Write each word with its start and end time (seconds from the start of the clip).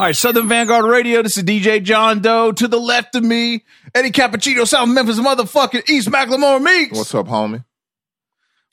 All 0.00 0.06
right, 0.06 0.14
Southern 0.14 0.46
Vanguard 0.48 0.84
Radio. 0.84 1.22
This 1.22 1.36
is 1.36 1.42
DJ 1.42 1.82
John 1.82 2.20
Doe. 2.20 2.52
To 2.52 2.68
the 2.68 2.78
left 2.78 3.16
of 3.16 3.24
me, 3.24 3.64
Eddie 3.94 4.12
Cappuccino, 4.12 4.64
South 4.66 4.88
Memphis, 4.88 5.18
motherfucking 5.18 5.88
East 5.88 6.08
Macklemore 6.08 6.62
Meeks. 6.62 6.96
What's 6.96 7.12
up, 7.16 7.26
homie? 7.26 7.64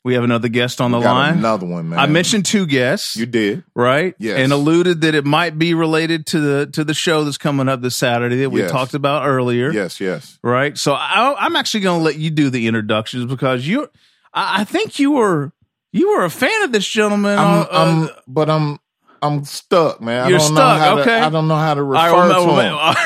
We 0.04 0.14
have 0.14 0.22
another 0.22 0.46
guest 0.46 0.80
on 0.80 0.92
the 0.92 1.00
line. 1.00 1.38
Another 1.38 1.66
one, 1.66 1.88
man. 1.88 1.98
I 1.98 2.06
mentioned 2.06 2.46
two 2.46 2.64
guests. 2.64 3.16
You 3.16 3.26
did. 3.26 3.64
right? 3.74 4.14
Yes. 4.20 4.38
And 4.38 4.52
alluded 4.52 5.00
that 5.00 5.16
it 5.16 5.24
might 5.24 5.58
be 5.58 5.74
related 5.74 6.26
to 6.26 6.38
the 6.38 6.66
to 6.74 6.84
the 6.84 6.94
show 6.94 7.24
that's 7.24 7.38
coming 7.38 7.68
up 7.68 7.80
this 7.82 7.96
Saturday 7.96 8.36
that 8.36 8.50
we 8.50 8.60
Yes. 8.60 8.70
talked 8.70 8.94
about 8.94 9.26
earlier. 9.26 9.72
Yes, 9.72 10.00
yes. 10.00 10.38
Right. 10.44 10.78
So 10.78 10.92
I, 10.94 11.34
I'm 11.40 11.56
actually 11.56 11.80
going 11.80 11.98
to 11.98 12.04
let 12.04 12.18
you 12.20 12.30
do 12.30 12.50
the 12.50 12.68
introductions 12.68 13.26
because 13.26 13.66
you, 13.66 13.88
I, 14.32 14.60
I 14.60 14.64
think 14.64 15.00
you 15.00 15.10
were 15.10 15.50
you 15.90 16.10
were 16.16 16.24
a 16.24 16.30
fan 16.30 16.62
of 16.62 16.70
this 16.70 16.86
gentleman. 16.86 17.36
I'm, 17.36 17.44
uh, 17.44 17.62
uh, 17.62 17.66
I'm, 17.72 18.10
but 18.28 18.48
I'm, 18.48 18.78
I'm 19.26 19.44
stuck, 19.44 20.00
man. 20.00 20.28
You're 20.28 20.38
I 20.38 20.40
don't 20.42 20.52
stuck, 20.54 20.56
know 20.56 20.84
how 20.84 20.98
okay. 21.00 21.20
To, 21.20 21.26
I 21.26 21.28
don't 21.30 21.48
know 21.48 21.56
how 21.56 21.74
to 21.74 21.82
refer 21.82 21.94
right, 22.02 22.12
well, 22.12 22.40
to 22.42 22.46
well, 22.46 22.60
him. 22.60 22.74
well, 22.74 22.96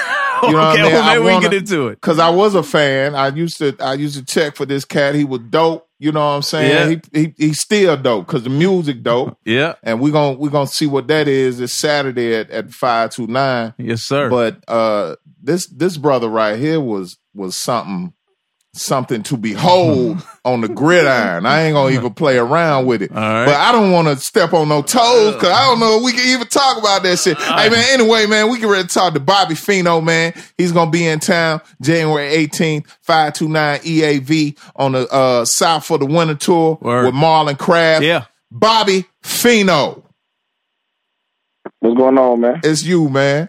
You 0.43 0.53
know 0.53 0.59
what 0.59 0.73
okay, 0.79 0.83
I 0.83 0.85
mean? 0.85 0.93
well, 0.95 1.07
maybe 1.07 1.19
we 1.21 1.25
wanna- 1.27 1.41
can 1.43 1.51
get 1.51 1.59
into 1.59 1.89
it. 1.89 2.01
Cause 2.01 2.19
I 2.19 2.31
was 2.31 2.55
a 2.55 2.63
fan. 2.63 3.15
I 3.15 3.29
used 3.29 3.59
to, 3.59 3.77
I 3.81 3.95
used 3.95 4.17
to 4.17 4.25
check 4.25 4.57
for 4.57 4.65
this 4.67 4.85
cat. 4.85 5.15
He 5.15 5.25
was 5.25 5.41
dope. 5.51 5.87
You 5.99 6.13
know 6.13 6.21
what 6.21 6.37
I'm 6.37 6.43
saying? 6.43 7.03
He, 7.13 7.21
he, 7.21 7.35
he's 7.37 7.61
still 7.61 7.95
dope 7.97 8.27
because 8.27 8.45
the 8.45 8.49
music 8.51 9.03
dope. 9.03 9.37
Yeah. 9.45 9.75
And 9.83 10.01
we're 10.01 10.13
gonna 10.13 10.39
we're 10.39 10.49
gonna 10.49 10.67
see 10.67 10.87
what 10.87 11.09
that 11.09 11.29
is 11.29 11.59
this 11.59 11.75
Saturday 11.75 12.35
at, 12.37 12.49
at 12.51 12.71
five 12.71 13.11
to 13.11 13.27
nine. 13.27 13.75
Yes, 13.77 14.03
sir. 14.05 14.31
But 14.31 14.65
uh 14.67 15.17
this 15.43 15.67
this 15.67 15.99
brother 15.99 16.29
right 16.29 16.59
here 16.59 16.81
was 16.81 17.19
was 17.35 17.55
something 17.57 18.15
something 18.73 19.23
to 19.25 19.37
behold 19.37 20.25
on 20.45 20.61
the 20.61 20.69
gridiron. 20.69 21.45
I 21.45 21.63
ain't 21.63 21.75
gonna 21.75 21.95
even 21.95 22.15
play 22.15 22.39
around 22.39 22.87
with 22.87 23.03
it. 23.03 23.11
All 23.11 23.17
right. 23.17 23.45
But 23.47 23.57
I 23.57 23.73
don't 23.73 23.91
want 23.91 24.09
to 24.09 24.17
step 24.17 24.53
on 24.53 24.69
no 24.69 24.81
toes 24.83 25.35
because 25.35 25.51
I 25.51 25.67
don't 25.67 25.81
know 25.81 25.99
if 25.99 26.05
we 26.05 26.13
can 26.13 26.27
even 26.29 26.47
talk 26.47 26.79
about 26.79 27.03
that 27.03 27.19
shit. 27.19 27.37
Hey 27.39 27.69
man, 27.69 27.85
anyway, 27.91 28.27
man, 28.27 28.49
we 28.51 28.59
can 28.59 28.69
ready 28.69 28.87
to 28.87 28.95
talk 28.95 29.15
to 29.15 29.21
Bobby 29.21 29.55
Feeno, 29.55 30.03
man. 30.03 30.33
He's 30.57 30.73
gonna 30.73 30.91
be 30.91 31.07
in 31.07 31.19
town 31.19 31.61
January 31.83 32.29
18th, 32.47 32.87
529 33.03 33.81
EAV 33.81 34.59
on 34.77 34.93
the 34.93 35.09
uh 35.13 35.45
South 35.45 35.85
for 35.85 35.99
the 35.99 36.07
Winter 36.07 36.37
Tour 36.37 36.79
Word. 36.81 37.07
with 37.07 37.15
Marlon 37.15 37.59
Craft. 37.59 38.05
yeah. 38.05 38.27
Bobby 38.53 39.05
Feeno. 39.25 40.03
What's 41.81 41.97
going 41.97 42.19
on, 42.19 42.41
man? 42.41 42.61
It's 42.65 42.83
you, 42.85 43.09
man. 43.09 43.49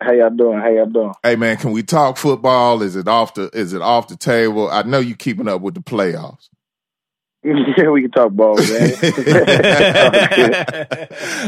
How 0.00 0.12
y'all 0.12 0.30
doing? 0.30 0.58
How 0.58 0.68
y'all 0.68 0.86
doing? 0.86 1.12
Hey 1.22 1.36
man, 1.36 1.56
can 1.56 1.72
we 1.72 1.82
talk 1.82 2.16
football? 2.16 2.82
Is 2.82 2.94
it 2.94 3.08
off 3.08 3.34
the 3.34 3.50
is 3.52 3.72
it 3.72 3.82
off 3.82 4.08
the 4.08 4.16
table? 4.16 4.70
I 4.70 4.82
know 4.82 5.00
you 5.00 5.16
keeping 5.16 5.48
up 5.48 5.60
with 5.60 5.74
the 5.74 5.80
playoffs. 5.80 6.48
yeah, 7.44 7.88
we 7.90 8.02
can 8.02 8.10
talk 8.10 8.32
ball, 8.32 8.56
man. 8.56 8.92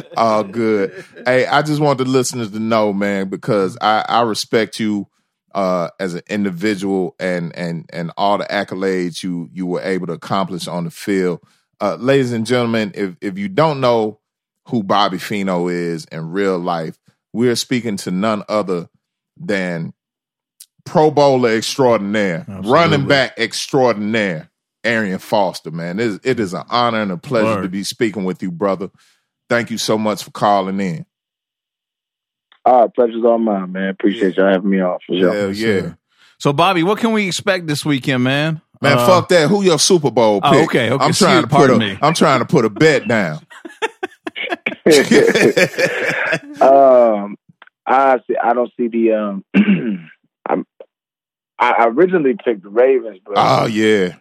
All 0.16 0.44
good. 0.44 1.04
Hey, 1.26 1.46
I 1.46 1.62
just 1.62 1.80
want 1.80 1.98
the 1.98 2.04
listeners 2.04 2.52
to 2.52 2.60
know, 2.60 2.92
man, 2.92 3.28
because 3.28 3.76
I, 3.80 4.04
I 4.08 4.22
respect 4.22 4.78
you 4.78 5.08
uh, 5.52 5.90
as 5.98 6.14
an 6.14 6.22
individual 6.28 7.16
and 7.18 7.54
and 7.56 7.90
and 7.92 8.12
all 8.16 8.38
the 8.38 8.44
accolades 8.44 9.22
you 9.22 9.48
you 9.52 9.66
were 9.66 9.82
able 9.82 10.06
to 10.06 10.12
accomplish 10.12 10.68
on 10.68 10.84
the 10.84 10.90
field. 10.90 11.40
Uh, 11.80 11.96
ladies 11.96 12.32
and 12.32 12.46
gentlemen, 12.46 12.92
if 12.94 13.16
if 13.20 13.36
you 13.36 13.48
don't 13.48 13.80
know 13.80 14.20
who 14.66 14.84
Bobby 14.84 15.18
Feeno 15.18 15.72
is 15.72 16.04
in 16.06 16.30
real 16.30 16.58
life, 16.58 16.99
we're 17.32 17.56
speaking 17.56 17.96
to 17.98 18.10
none 18.10 18.42
other 18.48 18.88
than 19.36 19.92
Pro 20.84 21.10
Bowler 21.10 21.50
extraordinaire, 21.56 22.40
Absolutely. 22.48 22.70
running 22.72 23.06
back 23.06 23.34
extraordinaire, 23.38 24.50
Arian 24.84 25.18
Foster. 25.18 25.70
Man, 25.70 26.00
it 26.00 26.06
is, 26.06 26.20
it 26.24 26.40
is 26.40 26.54
an 26.54 26.64
honor 26.70 27.02
and 27.02 27.12
a 27.12 27.16
pleasure 27.16 27.56
Word. 27.56 27.62
to 27.62 27.68
be 27.68 27.84
speaking 27.84 28.24
with 28.24 28.42
you, 28.42 28.50
brother. 28.50 28.90
Thank 29.48 29.70
you 29.70 29.78
so 29.78 29.96
much 29.98 30.24
for 30.24 30.30
calling 30.30 30.80
in. 30.80 31.06
All 32.64 32.82
right, 32.82 32.94
pleasure's 32.94 33.24
all 33.24 33.38
mine, 33.38 33.72
man. 33.72 33.88
Appreciate 33.88 34.36
y'all 34.36 34.52
having 34.52 34.68
me 34.70 34.80
on 34.80 34.98
for 35.06 35.16
sure. 35.18 35.32
Hell 35.32 35.52
yeah. 35.52 35.80
sir. 35.80 35.96
So, 36.38 36.52
Bobby, 36.52 36.82
what 36.82 36.98
can 36.98 37.12
we 37.12 37.26
expect 37.26 37.66
this 37.66 37.84
weekend, 37.84 38.22
man? 38.24 38.60
Man, 38.82 38.98
Uh, 38.98 39.06
fuck 39.06 39.28
that. 39.28 39.48
Who 39.50 39.62
your 39.62 39.78
Super 39.78 40.10
Bowl 40.10 40.40
Oh, 40.42 40.50
pick? 40.50 40.64
okay, 40.68 40.90
okay, 40.90 41.04
I'm 41.04 41.12
trying 41.12 41.42
to 41.42 41.48
put 41.48 41.70
a, 41.70 41.78
me. 41.78 41.98
I'm 42.00 42.14
trying 42.14 42.40
to 42.40 42.46
put 42.46 42.64
a 42.64 42.70
bet 42.70 43.06
down. 43.06 43.40
um, 46.60 47.36
I 47.86 48.18
see, 48.26 48.36
I 48.42 48.52
don't 48.54 48.72
see 48.76 48.88
the 48.88 49.12
um. 49.12 49.44
I'm, 50.48 50.66
I 51.58 51.84
originally 51.88 52.34
picked 52.42 52.62
the 52.62 52.70
Ravens, 52.70 53.20
but 53.24 53.34
oh 53.36 53.66
yeah. 53.66 54.14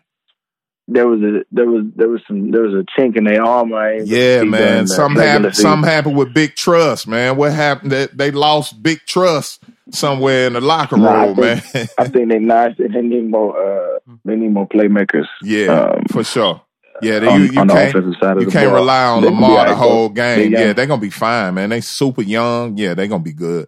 there 0.89 1.07
was 1.07 1.21
a 1.21 1.45
there 1.51 1.67
was 1.67 1.85
there 1.95 2.09
was 2.09 2.21
some 2.27 2.51
there 2.51 2.63
was 2.63 2.73
a 2.73 2.99
chink 2.99 3.15
in 3.17 3.23
their 3.23 3.43
armor. 3.43 3.93
Yeah, 4.03 4.43
man. 4.43 4.83
the 4.83 4.87
Something 4.87 5.23
happened. 5.23 5.55
Something 5.55 5.89
happened 5.89 6.17
with 6.17 6.33
Big 6.33 6.55
Trust, 6.55 7.07
man. 7.07 7.37
What 7.37 7.53
happened? 7.53 7.91
That 7.93 8.17
they 8.17 8.31
lost 8.31 8.83
Big 8.83 8.99
Trust 9.05 9.63
somewhere 9.91 10.47
in 10.47 10.53
the 10.53 10.61
locker 10.61 10.97
Nah, 10.97 11.09
I 11.09 11.25
room, 11.27 11.35
think- 11.35 11.73
man. 11.73 11.87
I 11.97 12.07
think 12.09 12.29
they 12.29 12.39
nice. 12.39 12.75
They 12.77 12.87
need 13.01 13.29
more. 13.29 13.55
Uh, 13.57 13.99
they 14.25 14.35
need 14.35 14.51
more 14.51 14.67
playmakers. 14.67 15.27
yeah, 15.41 15.67
um, 15.67 16.03
for 16.11 16.23
sure. 16.25 16.61
Yeah, 17.01 17.19
they, 17.19 17.27
on, 17.27 17.41
you, 17.41 17.51
you 17.51 17.59
on 17.59 17.67
the 17.67 17.73
can't 17.73 17.89
offensive 17.95 18.19
side 18.21 18.37
of 18.37 18.39
you 18.43 18.45
the 18.47 18.51
can't 18.51 18.67
ball. 18.69 18.75
rely 18.75 19.03
on 19.05 19.21
They 19.23 19.27
can 19.29 19.35
Lamar 19.41 19.67
the 19.67 19.75
whole 19.75 20.09
game. 20.09 20.37
They 20.51 20.57
Yeah, 20.57 20.65
young. 20.67 20.73
they're 20.75 20.85
gonna 20.87 21.01
be 21.01 21.09
fine, 21.09 21.53
man. 21.55 21.69
They 21.69 21.81
super 21.81 22.21
young. 22.21 22.77
Yeah, 22.77 22.93
they're 22.93 23.07
gonna 23.07 23.23
be 23.23 23.33
good. 23.33 23.67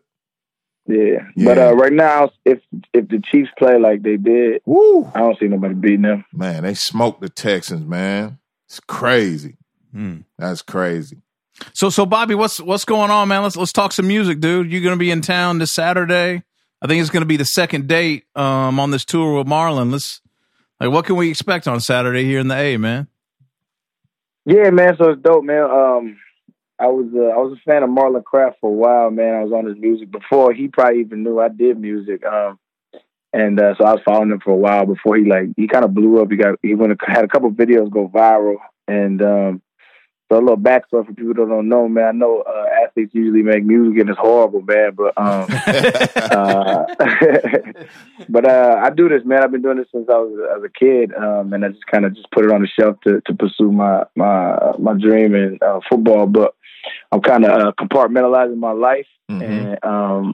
Yeah. 0.88 1.19
Yeah. 1.36 1.46
But 1.46 1.58
uh, 1.58 1.75
right 1.75 1.94
now, 1.94 2.31
if 2.46 2.59
if 2.94 3.08
the 3.08 3.22
Chiefs 3.31 3.50
play 3.58 3.78
like 3.80 4.02
they 4.03 4.18
did, 4.18 4.62
Woo, 4.66 5.09
I 5.14 5.19
don't 5.19 5.38
see 5.40 5.47
nobody 5.47 5.74
beating 5.75 6.02
them. 6.02 6.25
man, 6.34 6.64
they 6.64 6.74
smoked 6.74 7.22
the 7.22 7.30
Texans, 7.30 7.86
man. 7.86 8.40
It's 8.68 8.80
crazy. 8.80 9.58
Hmm. 9.94 10.19
That's 10.38 10.62
crazy. 10.62 11.18
So, 11.74 11.90
so 11.90 12.06
Bobby, 12.06 12.34
what's 12.34 12.59
what's 12.59 12.86
going 12.86 13.12
on, 13.12 13.28
man? 13.28 13.44
Let's 13.44 13.56
let's 13.58 13.72
talk 13.74 13.92
some 13.92 14.08
music, 14.08 14.40
dude. 14.40 14.72
You're 14.72 14.81
going 14.81 14.96
to 14.96 15.00
be 15.00 15.12
in 15.12 15.22
town 15.22 15.59
this 15.59 15.74
Saturday. 15.74 16.42
I 16.81 16.88
think 16.88 17.00
it's 17.02 17.12
going 17.12 17.22
to 17.22 17.28
be 17.28 17.38
the 17.38 17.46
second 17.46 17.88
date 17.88 18.24
um, 18.36 18.80
on 18.80 18.90
this 18.90 19.06
tour 19.06 19.38
with 19.38 19.46
Marlon. 19.48 19.92
Let's 19.92 20.22
like, 20.80 20.90
what 20.90 21.06
can 21.06 21.16
we 21.18 21.30
expect 21.30 21.68
on 21.68 21.80
Saturday 21.80 22.24
here 22.24 22.40
in 22.40 22.48
the 22.48 22.56
A, 22.56 22.78
man? 22.78 23.08
Yeah, 24.46 24.69
man. 24.72 24.96
So 24.97 25.12
it's 25.12 25.22
dope, 25.22 25.44
man. 25.44 25.63
Um, 25.63 26.18
I 26.79 26.88
was 26.88 27.07
uh, 27.13 27.19
I 27.19 27.38
was 27.38 27.57
a 27.57 27.62
fan 27.69 27.84
of 27.84 27.90
Marlon 27.90 28.24
Craft 28.24 28.57
for 28.59 28.69
a 28.69 28.74
while, 28.74 29.12
man. 29.12 29.35
I 29.35 29.44
was 29.44 29.53
on 29.53 29.66
his 29.68 29.78
music 29.78 30.12
before 30.12 30.52
he 30.52 30.68
probably 30.68 31.02
even 31.02 31.24
knew 31.24 31.40
I 31.40 31.50
did 31.50 31.79
music. 31.79 32.25
Um, 32.25 32.57
and 33.34 33.59
uh, 33.59 33.75
so 33.78 33.85
I 33.85 33.94
was 33.94 34.01
following 34.03 34.31
him 34.31 34.41
for 34.44 34.51
a 34.51 34.57
while 34.57 34.85
before 34.85 35.16
he 35.16 35.25
like 35.25 35.50
he 35.56 35.68
kind 35.68 35.85
of 35.85 35.94
blew 35.94 36.22
up. 36.22 36.31
He 36.31 36.38
got 36.38 36.56
he 36.63 36.74
went 36.75 37.00
had 37.06 37.24
a 37.24 37.28
couple 37.28 37.51
videos 37.51 37.91
go 37.91 38.09
viral, 38.09 38.57
and 38.88 39.22
um, 39.22 39.62
so 40.31 40.38
a 40.38 40.40
little 40.40 40.56
backstory 40.58 41.06
for 41.06 41.14
people 41.14 41.34
that 41.34 41.47
don't 41.50 41.68
know, 41.68 41.90
man. 41.90 42.06
I 42.06 42.12
know 42.12 42.42
uh, 42.47 42.66
athletes 42.84 43.14
usually 43.14 43.44
make 43.44 43.66
music 43.66 44.00
and 44.00 44.09
it's 44.09 44.18
horrible, 44.19 44.62
man, 44.62 44.92
but 44.96 45.14
um. 45.18 45.46
uh, 46.16 46.86
but 48.30 48.46
uh, 48.47 48.80
I 48.84 48.90
do 48.92 49.09
this, 49.09 49.24
man. 49.25 49.44
I've 49.44 49.52
been 49.52 49.62
doing 49.62 49.78
this 49.78 49.88
since 49.92 50.08
I 50.09 50.18
was 50.18 50.40
as 50.58 50.64
a 50.64 50.69
kid, 50.69 51.14
um, 51.16 51.53
and 51.53 51.66
I 51.66 51.69
just 51.69 51.86
kind 51.88 52.06
of 52.06 52.16
just 52.16 52.31
put 52.31 52.46
it 52.46 52.52
on 52.52 52.62
the 52.62 52.68
shelf 52.68 52.97
to, 53.06 53.22
to 53.25 53.34
pursue 53.34 53.72
my 53.72 54.03
my 54.16 54.58
my 54.80 54.94
dream 54.94 55.36
in 55.36 55.59
uh, 55.62 55.80
football. 55.90 56.28
But 56.28 56.53
I'm 57.12 57.22
kind 57.22 57.46
of 57.46 57.52
uh, 57.52 57.72
compartmentalizing 57.80 58.58
my 58.58 58.72
life, 58.72 59.08
Mhm. 59.30 59.44
and 59.44 59.86
um, 59.86 60.34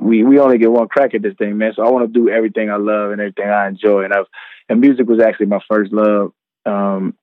we 0.00 0.24
we 0.24 0.38
only 0.38 0.58
get 0.58 0.72
one 0.72 0.88
crack 0.88 1.14
at 1.14 1.22
this 1.22 1.34
thing, 1.36 1.58
man. 1.58 1.72
So 1.76 1.84
I 1.84 1.90
want 1.90 2.06
to 2.06 2.12
do 2.20 2.30
everything 2.30 2.70
I 2.70 2.76
love 2.76 3.10
and 3.12 3.20
everything 3.20 3.48
I 3.48 3.68
enjoy, 3.68 4.04
and 4.04 4.12
I've 4.14 4.26
and 4.68 4.80
music 4.80 5.06
was 5.06 5.20
actually 5.20 5.46
my 5.46 5.60
first 5.68 5.92
love. 5.92 6.32
Um, 6.66 7.14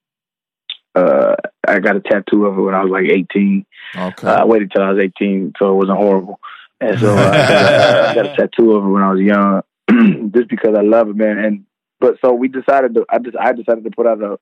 uh, 0.95 1.35
I 1.67 1.79
got 1.79 1.95
a 1.95 2.01
tattoo 2.01 2.45
of 2.45 2.57
it 2.57 2.61
when 2.61 2.75
I 2.75 2.83
was 2.83 2.91
like 2.91 3.05
18. 3.05 3.65
Okay. 3.95 4.27
Uh, 4.27 4.41
I 4.41 4.45
waited 4.45 4.71
till 4.71 4.83
I 4.83 4.91
was 4.91 5.03
18, 5.03 5.53
so 5.57 5.71
it 5.71 5.75
wasn't 5.75 5.97
horrible. 5.97 6.39
And 6.79 6.99
so 6.99 7.15
uh, 7.15 7.19
I, 7.19 7.31
got, 7.31 8.05
I 8.09 8.15
got 8.15 8.25
a 8.25 8.35
tattoo 8.35 8.73
of 8.73 8.83
it 8.83 8.87
when 8.87 9.03
I 9.03 9.11
was 9.11 9.21
young, 9.21 10.31
just 10.35 10.49
because 10.49 10.75
I 10.77 10.81
love 10.81 11.09
it, 11.09 11.15
man. 11.15 11.37
And 11.37 11.65
but 11.99 12.15
so 12.23 12.33
we 12.33 12.47
decided 12.47 12.95
to. 12.95 13.05
I 13.09 13.19
just 13.19 13.37
I 13.37 13.53
decided 13.53 13.83
to 13.83 13.91
put 13.91 14.07
out 14.07 14.21
a 14.23 14.39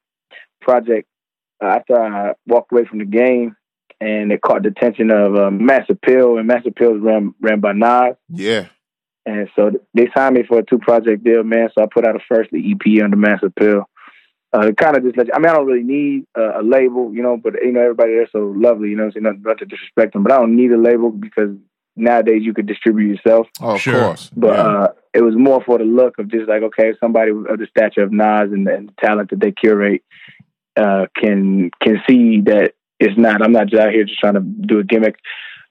project 0.61 1.07
uh, 1.61 1.67
after 1.67 2.01
I 2.01 2.33
walked 2.47 2.71
away 2.71 2.85
from 2.85 2.99
the 2.99 3.05
game, 3.05 3.57
and 3.99 4.31
it 4.31 4.41
caught 4.41 4.63
the 4.63 4.69
attention 4.69 5.11
of 5.11 5.35
uh, 5.35 5.51
Mass 5.51 5.85
Appeal, 5.89 6.37
and 6.37 6.47
Mass 6.47 6.63
Appeal 6.65 6.95
is 6.95 7.01
ran 7.01 7.35
ran 7.41 7.59
by 7.59 7.73
Nas. 7.73 8.15
yeah. 8.29 8.67
And 9.25 9.47
so 9.55 9.71
they 9.93 10.07
signed 10.15 10.35
me 10.35 10.43
for 10.47 10.59
a 10.59 10.65
two 10.65 10.79
project 10.79 11.23
deal, 11.23 11.43
man. 11.43 11.69
So 11.75 11.83
I 11.83 11.87
put 11.93 12.07
out 12.07 12.15
a 12.15 12.19
first 12.27 12.49
EP 12.53 13.03
under 13.03 13.17
Mass 13.17 13.41
Appeal. 13.43 13.87
Uh, 14.51 14.71
kind 14.71 14.97
of 14.97 15.03
just 15.03 15.15
let 15.15 15.27
you, 15.27 15.33
I 15.35 15.37
mean, 15.39 15.47
I 15.49 15.53
don't 15.53 15.67
really 15.67 15.83
need 15.83 16.25
uh, 16.35 16.59
a 16.59 16.63
label, 16.63 17.13
you 17.13 17.21
know, 17.21 17.37
but 17.37 17.53
you 17.63 17.71
know, 17.71 17.81
everybody 17.81 18.13
there's 18.13 18.31
so 18.31 18.51
lovely, 18.57 18.89
you 18.89 18.95
know, 18.95 19.11
so 19.11 19.19
not, 19.19 19.39
not 19.41 19.59
to 19.59 19.65
disrespect 19.65 20.13
them, 20.13 20.23
but 20.23 20.31
I 20.31 20.37
don't 20.37 20.55
need 20.55 20.71
a 20.71 20.77
label 20.77 21.11
because 21.11 21.51
nowadays 21.95 22.41
you 22.43 22.53
could 22.55 22.65
distribute 22.65 23.09
yourself. 23.15 23.45
Oh, 23.61 23.75
of 23.75 23.81
Sure. 23.81 24.01
course. 24.05 24.31
But 24.35 24.55
yeah. 24.55 24.63
uh, 24.63 24.87
it 25.13 25.21
was 25.21 25.35
more 25.37 25.61
for 25.63 25.77
the 25.77 25.83
look 25.83 26.17
of 26.17 26.29
just 26.29 26.49
like, 26.49 26.63
okay, 26.63 26.93
somebody 26.99 27.29
of 27.29 27.59
the 27.59 27.67
stature 27.69 28.01
of 28.01 28.11
Nas 28.11 28.51
and, 28.51 28.67
and 28.67 28.89
the 28.89 28.93
talent 28.99 29.29
that 29.29 29.39
they 29.39 29.51
curate 29.51 30.01
uh, 30.75 31.05
can 31.15 31.69
can 31.81 32.01
see 32.07 32.41
that 32.41 32.73
it's 32.99 33.17
not. 33.17 33.41
I'm 33.43 33.51
not 33.51 33.67
just 33.67 33.81
out 33.81 33.91
here 33.93 34.03
just 34.03 34.19
trying 34.19 34.35
to 34.35 34.39
do 34.41 34.79
a 34.79 34.83
gimmick. 34.83 35.15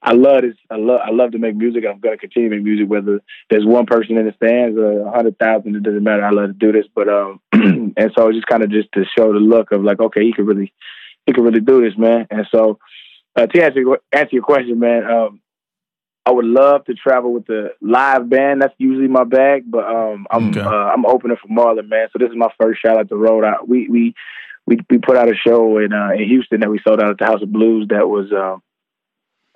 I 0.01 0.13
love 0.13 0.43
this. 0.43 0.55
I 0.71 0.77
love. 0.77 1.01
I 1.05 1.11
love 1.11 1.33
to 1.33 1.39
make 1.39 1.57
music. 1.57 1.85
I'm 1.89 1.99
going 1.99 2.17
to 2.17 2.21
continue 2.21 2.49
to 2.51 2.55
make 2.57 2.65
music, 2.65 2.89
whether 2.89 3.21
there's 3.51 3.67
one 3.67 3.87
person 3.87 4.17
in 4.17 4.27
the 4.27 4.33
stands 4.37 4.79
or 4.79 5.01
a 5.07 5.11
hundred 5.11 5.39
thousand. 5.39 5.75
It 5.77 5.83
doesn't 5.83 6.05
matter. 6.05 6.25
I 6.25 6.31
love 6.31 6.49
to 6.49 6.53
do 6.53 6.71
this, 6.73 6.87
but 6.95 7.09
um, 7.09 7.41
and 7.97 8.13
so 8.17 8.33
just 8.33 8.47
kind 8.47 8.63
of 8.63 8.71
just 8.71 8.91
to 8.93 9.05
show 9.17 9.33
the 9.33 9.39
look 9.39 9.73
of 9.73 9.83
like, 9.83 10.01
okay, 10.01 10.23
he 10.25 10.33
could 10.33 10.47
really, 10.47 10.73
he 11.27 11.33
could 11.33 11.45
really 11.45 11.61
do 11.61 11.83
this, 11.83 11.99
man. 11.99 12.27
And 12.31 12.47
so, 12.51 12.79
uh, 13.37 13.47
to 13.47 13.63
answer 13.65 13.81
your, 13.81 13.99
answer 14.13 14.31
your 14.33 14.43
question, 14.43 14.79
man, 14.79 15.05
um, 15.05 15.41
I 16.27 16.31
would 16.31 16.45
love 16.45 16.85
to 16.85 16.95
travel 16.95 17.33
with 17.33 17.47
the 17.47 17.71
live 17.81 18.29
band. 18.29 18.61
That's 18.61 18.75
usually 18.77 19.09
my 19.09 19.25
bag, 19.25 19.65
but 19.67 19.85
um, 19.87 20.27
I'm 20.31 20.51
Okay. 20.51 20.61
uh, 20.61 20.69
I'm 20.93 21.07
opening 21.07 21.39
for 21.41 21.49
Marlon, 21.49 21.89
man. 21.89 22.09
So 22.13 22.19
this 22.19 22.29
is 22.29 22.37
my 22.37 22.53
first 22.61 22.83
shot 22.83 22.99
at 22.99 23.09
the 23.09 23.17
road. 23.17 23.45
I, 23.45 23.55
we 23.67 23.89
we 23.89 24.15
we 24.67 24.79
we 24.91 24.99
put 24.99 25.17
out 25.17 25.31
a 25.31 25.35
show 25.35 25.79
in 25.79 25.95
uh, 25.95 26.11
in 26.11 26.29
Houston 26.29 26.61
that 26.61 26.69
we 26.69 26.81
sold 26.87 27.01
out 27.01 27.09
at 27.11 27.19
the 27.19 27.25
House 27.25 27.41
of 27.43 27.51
Blues. 27.51 27.87
That 27.89 28.09
was 28.09 28.31
um 28.33 28.63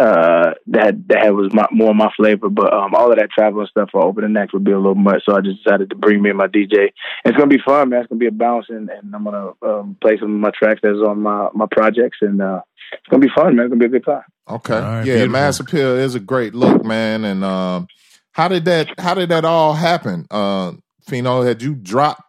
uh 0.03 0.55
that 0.67 1.09
that 1.09 1.35
was 1.35 1.53
my, 1.53 1.67
more 1.71 1.95
my 1.95 2.11
flavor. 2.17 2.49
But 2.49 2.73
um, 2.73 2.95
all 2.95 3.11
of 3.11 3.19
that 3.19 3.31
travel 3.31 3.61
and 3.61 3.69
stuff 3.69 3.91
for 3.93 4.13
the 4.13 4.29
next 4.29 4.53
would 4.53 4.65
be 4.65 4.73
a 4.73 4.79
little 4.79 4.95
much. 4.95 5.23
So 5.25 5.37
I 5.37 5.41
just 5.41 5.63
decided 5.63 5.91
to 5.91 5.97
bring 5.97 6.23
me 6.23 6.31
and 6.31 6.39
my 6.39 6.49
DJ. 6.49 6.91
And 7.25 7.33
it's 7.33 7.37
gonna 7.37 7.47
be 7.47 7.63
fun, 7.65 7.91
man. 7.91 8.01
It's 8.01 8.09
gonna 8.09 8.19
be 8.19 8.27
a 8.27 8.33
bounce, 8.33 8.67
and, 8.69 8.91
and 8.91 9.15
I'm 9.15 9.25
gonna 9.25 9.53
um, 9.63 9.97
play 10.01 10.19
some 10.19 10.35
of 10.35 10.41
my 10.41 10.51
tracks 10.51 10.81
that's 10.83 10.99
on 10.99 11.21
my 11.21 11.49
my 11.55 11.67
projects, 11.71 12.19
and 12.21 12.43
uh, 12.43 12.61
it's 12.93 13.09
gonna 13.11 13.25
be 13.25 13.33
fun, 13.35 13.57
man. 13.57 13.67
It's 13.67 13.71
gonna 13.71 13.81
be 13.81 13.97
a 13.97 14.01
good 14.01 14.05
time. 14.05 14.25
Okay. 14.49 14.75
All 14.75 14.81
right, 14.81 15.07
yeah, 15.07 15.15
beautiful. 15.15 15.33
Mass 15.33 15.61
Appeal 15.61 15.97
is 15.97 16.15
a 16.15 16.21
great 16.21 16.55
look, 16.55 16.85
man. 16.85 17.25
And 17.25 17.45
um, 17.45 17.87
how 18.33 18.49
did 18.49 18.65
that 18.65 18.89
how 18.99 19.15
did 19.15 19.29
that 19.29 19.45
all 19.45 19.75
happen? 19.75 20.27
Uh 20.31 20.73
Feeno, 21.07 21.47
had 21.47 21.63
you 21.63 21.75
dropped 21.75 22.23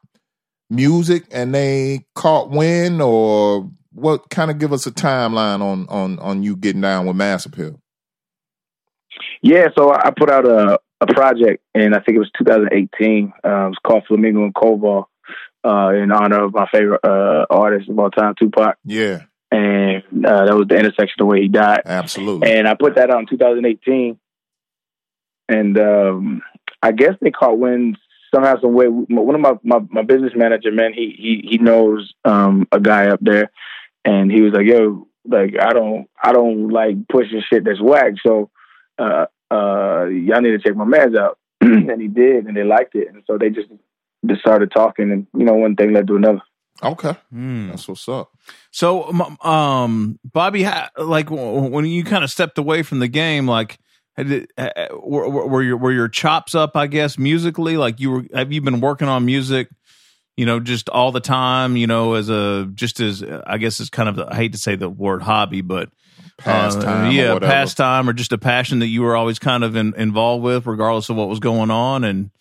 music 0.70 1.25
and 1.31 1.54
they 1.54 2.06
caught 2.16 2.50
wind 2.50 3.02
or 3.02 3.70
what 3.94 4.30
kind 4.30 4.51
of 4.51 4.60
give 4.60 4.74
us 4.74 4.86
a 4.86 4.92
timeline 4.92 5.62
on 5.62 5.88
on 5.90 6.19
on 6.19 6.44
you 6.44 6.56
getting 6.56 6.81
down 6.81 7.06
with 7.06 7.16
Mass 7.16 7.45
Appeal? 7.45 7.80
Yeah, 9.42 9.68
so 9.78 9.94
I 9.94 10.12
put 10.18 10.30
out 10.30 10.45
a, 10.48 10.80
a 11.01 11.07
project, 11.07 11.63
and 11.75 11.94
I 11.94 12.00
think 12.00 12.16
it 12.16 12.19
was 12.19 12.31
2018. 12.38 13.34
Uh, 13.44 13.50
it 13.50 13.69
was 13.69 13.78
called 13.86 14.04
Flamingo 14.07 14.44
and 14.44 14.54
Koval 14.54 15.06
uh, 15.63 15.90
in 15.95 16.12
honor 16.12 16.45
of 16.45 16.54
my 16.54 16.68
favorite 16.72 17.01
uh, 17.04 17.45
artist 17.50 17.90
of 17.90 18.00
all 18.00 18.10
time, 18.10 18.34
Tupac. 18.40 18.78
Yeah, 18.84 19.22
And 19.51 20.04
uh, 20.25 20.46
that 20.46 20.56
was 20.56 20.68
the 20.68 20.78
intersection 20.78 21.22
of 21.22 21.28
where 21.28 21.42
he 21.42 21.48
died. 21.48 21.81
absolutely. 21.86 22.51
And 22.51 22.68
I 22.68 22.75
put 22.75 22.96
that 22.96 23.12
out 23.12 23.19
in 23.19 23.28
2018. 23.28 24.18
And 25.50 25.78
um, 25.78 26.42
I 26.81 26.92
guess 26.92 27.13
they 27.22 27.31
caught 27.31 27.60
wind 27.60 27.98
somehow, 28.34 28.60
some 28.62 28.74
way. 28.74 28.88
One 28.88 29.36
of 29.36 29.42
my, 29.42 29.54
my, 29.63 29.80
my 29.89 30.01
business 30.01 30.31
manager, 30.36 30.72
man, 30.72 30.94
he 30.94 31.13
he 31.18 31.48
he 31.50 31.57
knows 31.57 32.13
um, 32.25 32.68
a 32.72 32.80
guy 32.80 33.07
up 33.07 33.19
there, 33.22 33.51
and 34.06 34.32
he 34.32 34.42
was 34.42 34.54
like, 34.54 34.66
"Yo, 34.66 35.08
like 35.26 35.56
I 35.60 35.74
don't 35.74 36.10
I 36.22 36.34
don't 36.34 36.70
like 36.70 37.08
pushing 37.08 37.42
shit 37.50 37.64
that's 37.64 37.82
whack, 37.82 38.14
so 38.26 38.50
uh, 38.98 39.26
uh, 39.52 40.06
y'all 40.06 40.42
need 40.42 40.52
to 40.52 40.60
check 40.60 40.76
my 40.76 40.86
man's 40.86 41.16
out." 41.16 41.38
and 41.62 42.02
he 42.02 42.08
did, 42.08 42.46
and 42.46 42.58
they 42.58 42.64
liked 42.64 42.96
it, 42.96 43.08
and 43.08 43.24
so 43.26 43.38
they 43.38 43.50
just 43.50 43.70
just 44.26 44.42
started 44.42 44.72
talking, 44.72 45.12
and 45.12 45.28
you 45.34 45.46
know, 45.46 45.54
one 45.54 45.76
thing 45.76 45.94
led 45.94 46.08
to 46.08 46.16
another. 46.16 46.42
okay. 46.82 47.16
Hmm. 47.30 47.70
That's 47.70 47.88
what's 47.88 48.08
up. 48.08 48.32
So, 48.72 49.04
um, 49.06 49.38
um, 49.42 50.20
Bobby, 50.24 50.64
ha- 50.64 50.90
like 50.98 51.30
when 51.30 51.86
you 51.86 52.04
kind 52.04 52.24
of 52.24 52.30
stepped 52.30 52.58
away 52.58 52.84
from 52.84 53.00
the 53.00 53.08
game, 53.08 53.48
like, 53.48 53.80
had 54.18 54.32
it, 54.32 54.52
uh, 54.58 54.72
were, 55.02 55.30
were 55.30 55.48
were 55.48 55.64
your 55.64 55.78
were 55.78 55.92
your 55.92 56.08
chops 56.08 56.56
up? 56.56 56.76
I 56.76 56.88
guess 56.88 57.18
musically, 57.18 57.78
like 57.78 58.00
you 58.00 58.12
were. 58.12 58.26
Have 58.34 58.52
you 58.52 58.62
been 58.62 58.80
working 58.80 59.08
on 59.08 59.26
music? 59.26 59.70
You 60.36 60.46
know, 60.46 60.60
just 60.60 60.90
all 60.90 61.12
the 61.12 61.20
time. 61.20 61.78
You 61.78 61.88
know, 61.88 62.14
as 62.16 62.30
a 62.30 62.70
just 62.74 63.00
as 63.00 63.24
I 63.24 63.58
guess 63.58 63.80
it's 63.80 63.90
kind 63.90 64.10
of 64.10 64.20
I 64.20 64.36
hate 64.36 64.54
to 64.54 64.58
say 64.58 64.76
the 64.76 64.90
word 64.90 65.22
hobby, 65.22 65.62
but 65.62 65.90
Pastime. 66.38 67.08
uh, 67.08 67.12
yeah, 67.12 67.34
whatever. 67.34 67.52
pastime 67.52 68.10
or 68.10 68.14
just 68.14 68.32
a 68.32 68.38
passion 68.38 68.80
that 68.80 68.88
you 68.88 69.04
were 69.04 69.16
always 69.16 69.40
kind 69.40 69.64
of 69.64 69.76
in, 69.76 69.94
involved 69.96 70.44
with, 70.44 70.66
regardless 70.66 71.10
of 71.10 71.16
what 71.16 71.30
was 71.30 71.40
going 71.40 71.70
on, 71.70 72.04
and 72.04 72.32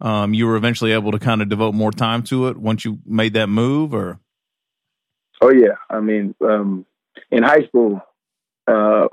um, 0.00 0.34
you 0.34 0.46
were 0.46 0.56
eventually 0.56 0.92
able 0.92 1.12
to 1.12 1.18
kind 1.18 1.42
of 1.42 1.48
devote 1.48 1.74
more 1.74 1.90
time 1.92 2.22
to 2.24 2.48
it 2.48 2.56
once 2.56 2.84
you 2.84 2.98
made 3.06 3.34
that 3.34 3.48
move, 3.48 3.94
or 3.94 4.20
Oh 5.40 5.50
yeah, 5.50 5.76
I 5.88 6.00
mean, 6.00 6.34
um, 6.42 6.84
in 7.30 7.42
high 7.42 7.66
school, 7.66 8.02
uh, 8.66 9.08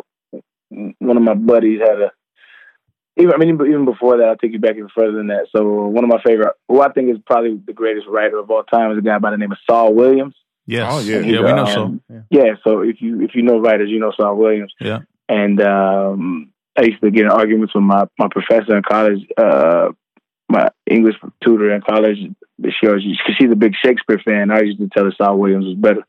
one 0.70 1.18
of 1.18 1.24
my 1.24 1.34
buddies 1.34 1.80
had 1.80 2.02
a. 2.02 2.12
Even 3.18 3.34
I 3.34 3.38
mean, 3.38 3.50
even 3.68 3.86
before 3.86 4.18
that, 4.18 4.28
I'll 4.28 4.38
take 4.38 4.52
you 4.54 4.60
back 4.60 4.76
even 4.76 4.90
further 4.96 5.14
than 5.18 5.28
that. 5.28 5.48
So 5.56 5.88
one 5.88 6.04
of 6.04 6.10
my 6.10 6.22
favorite, 6.26 6.54
who 6.68 6.82
I 6.82 6.92
think 6.92 7.10
is 7.12 7.18
probably 7.26 7.60
the 7.66 7.74
greatest 7.74 8.08
writer 8.08 8.38
of 8.38 8.50
all 8.52 8.64
time, 8.64 8.92
is 8.92 8.98
a 8.98 9.02
guy 9.02 9.18
by 9.20 9.32
the 9.32 9.38
name 9.38 9.52
of 9.52 9.58
Saul 9.70 9.94
Williams. 9.94 10.36
yes, 10.66 10.88
Oh, 10.92 11.00
yeah. 11.00 11.20
yeah, 11.20 11.40
we 11.42 11.52
know 11.54 11.66
Um, 11.66 12.02
so. 12.10 12.14
Yeah. 12.14 12.22
Yeah, 12.44 12.54
so 12.64 12.82
if 12.82 13.02
you 13.02 13.22
if 13.22 13.32
you 13.36 13.42
know 13.44 13.60
writers, 13.60 13.90
you 13.90 14.00
know 14.00 14.12
Saul 14.16 14.36
Williams. 14.38 14.74
Yeah. 14.80 15.00
And 15.30 15.62
um, 15.62 16.52
I 16.78 16.84
used 16.84 17.02
to 17.02 17.12
get 17.12 17.26
in 17.26 17.32
arguments 17.32 17.74
with 17.74 17.84
my 17.84 18.06
my 18.20 18.28
professor 18.30 18.78
in 18.78 18.84
college, 18.84 19.26
uh, 19.38 19.90
my 20.50 20.70
English 20.90 21.16
tutor 21.44 21.74
in 21.74 21.82
college. 21.82 22.18
She 22.80 22.88
always, 22.88 23.04
cause 23.26 23.36
she's 23.38 23.52
a 23.52 23.56
big 23.56 23.74
Shakespeare 23.84 24.20
fan. 24.24 24.50
I 24.52 24.62
used 24.62 24.80
to 24.80 24.88
tell 24.90 25.06
her 25.06 25.12
Saul 25.18 25.38
Williams 25.38 25.66
was 25.66 25.76
better. 25.76 26.04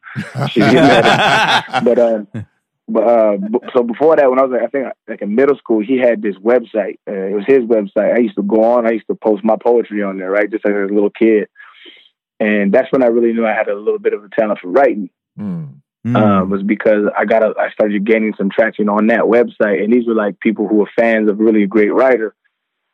She 0.50 0.60
get 0.60 0.72
mad 0.74 1.84
but 1.84 1.98
um, 1.98 2.28
but 2.88 3.04
uh, 3.04 3.36
b- 3.36 3.68
so 3.74 3.82
before 3.82 4.16
that, 4.16 4.30
when 4.30 4.38
I 4.38 4.42
was 4.42 4.52
like, 4.52 4.62
I 4.62 4.66
think 4.68 4.86
like 5.06 5.22
in 5.22 5.34
middle 5.34 5.56
school, 5.56 5.84
he 5.84 5.98
had 5.98 6.22
this 6.22 6.36
website. 6.36 6.98
Uh, 7.06 7.12
it 7.12 7.34
was 7.34 7.44
his 7.46 7.64
website. 7.64 8.14
I 8.14 8.20
used 8.20 8.36
to 8.36 8.42
go 8.42 8.64
on. 8.64 8.86
I 8.86 8.92
used 8.92 9.06
to 9.08 9.14
post 9.14 9.44
my 9.44 9.56
poetry 9.62 10.02
on 10.02 10.18
there, 10.18 10.30
right, 10.30 10.50
just 10.50 10.64
as 10.64 10.72
a 10.72 10.92
little 10.92 11.10
kid. 11.10 11.48
And 12.40 12.72
that's 12.72 12.90
when 12.90 13.02
I 13.02 13.06
really 13.06 13.32
knew 13.32 13.46
I 13.46 13.52
had 13.52 13.68
a 13.68 13.74
little 13.74 13.98
bit 13.98 14.14
of 14.14 14.24
a 14.24 14.28
talent 14.28 14.60
for 14.60 14.68
writing. 14.68 15.10
Mm. 15.38 15.80
Mm. 16.06 16.16
Um, 16.16 16.50
was 16.50 16.62
because 16.62 17.04
I 17.16 17.24
got 17.24 17.42
a, 17.42 17.52
I 17.58 17.70
started 17.70 18.06
gaining 18.06 18.32
some 18.38 18.50
traction 18.50 18.88
on 18.88 19.08
that 19.08 19.22
website, 19.22 19.82
and 19.82 19.92
these 19.92 20.06
were 20.06 20.14
like 20.14 20.40
people 20.40 20.66
who 20.66 20.76
were 20.76 20.90
fans 20.96 21.28
of 21.28 21.40
really 21.40 21.64
a 21.64 21.66
great 21.66 21.92
writer, 21.92 22.34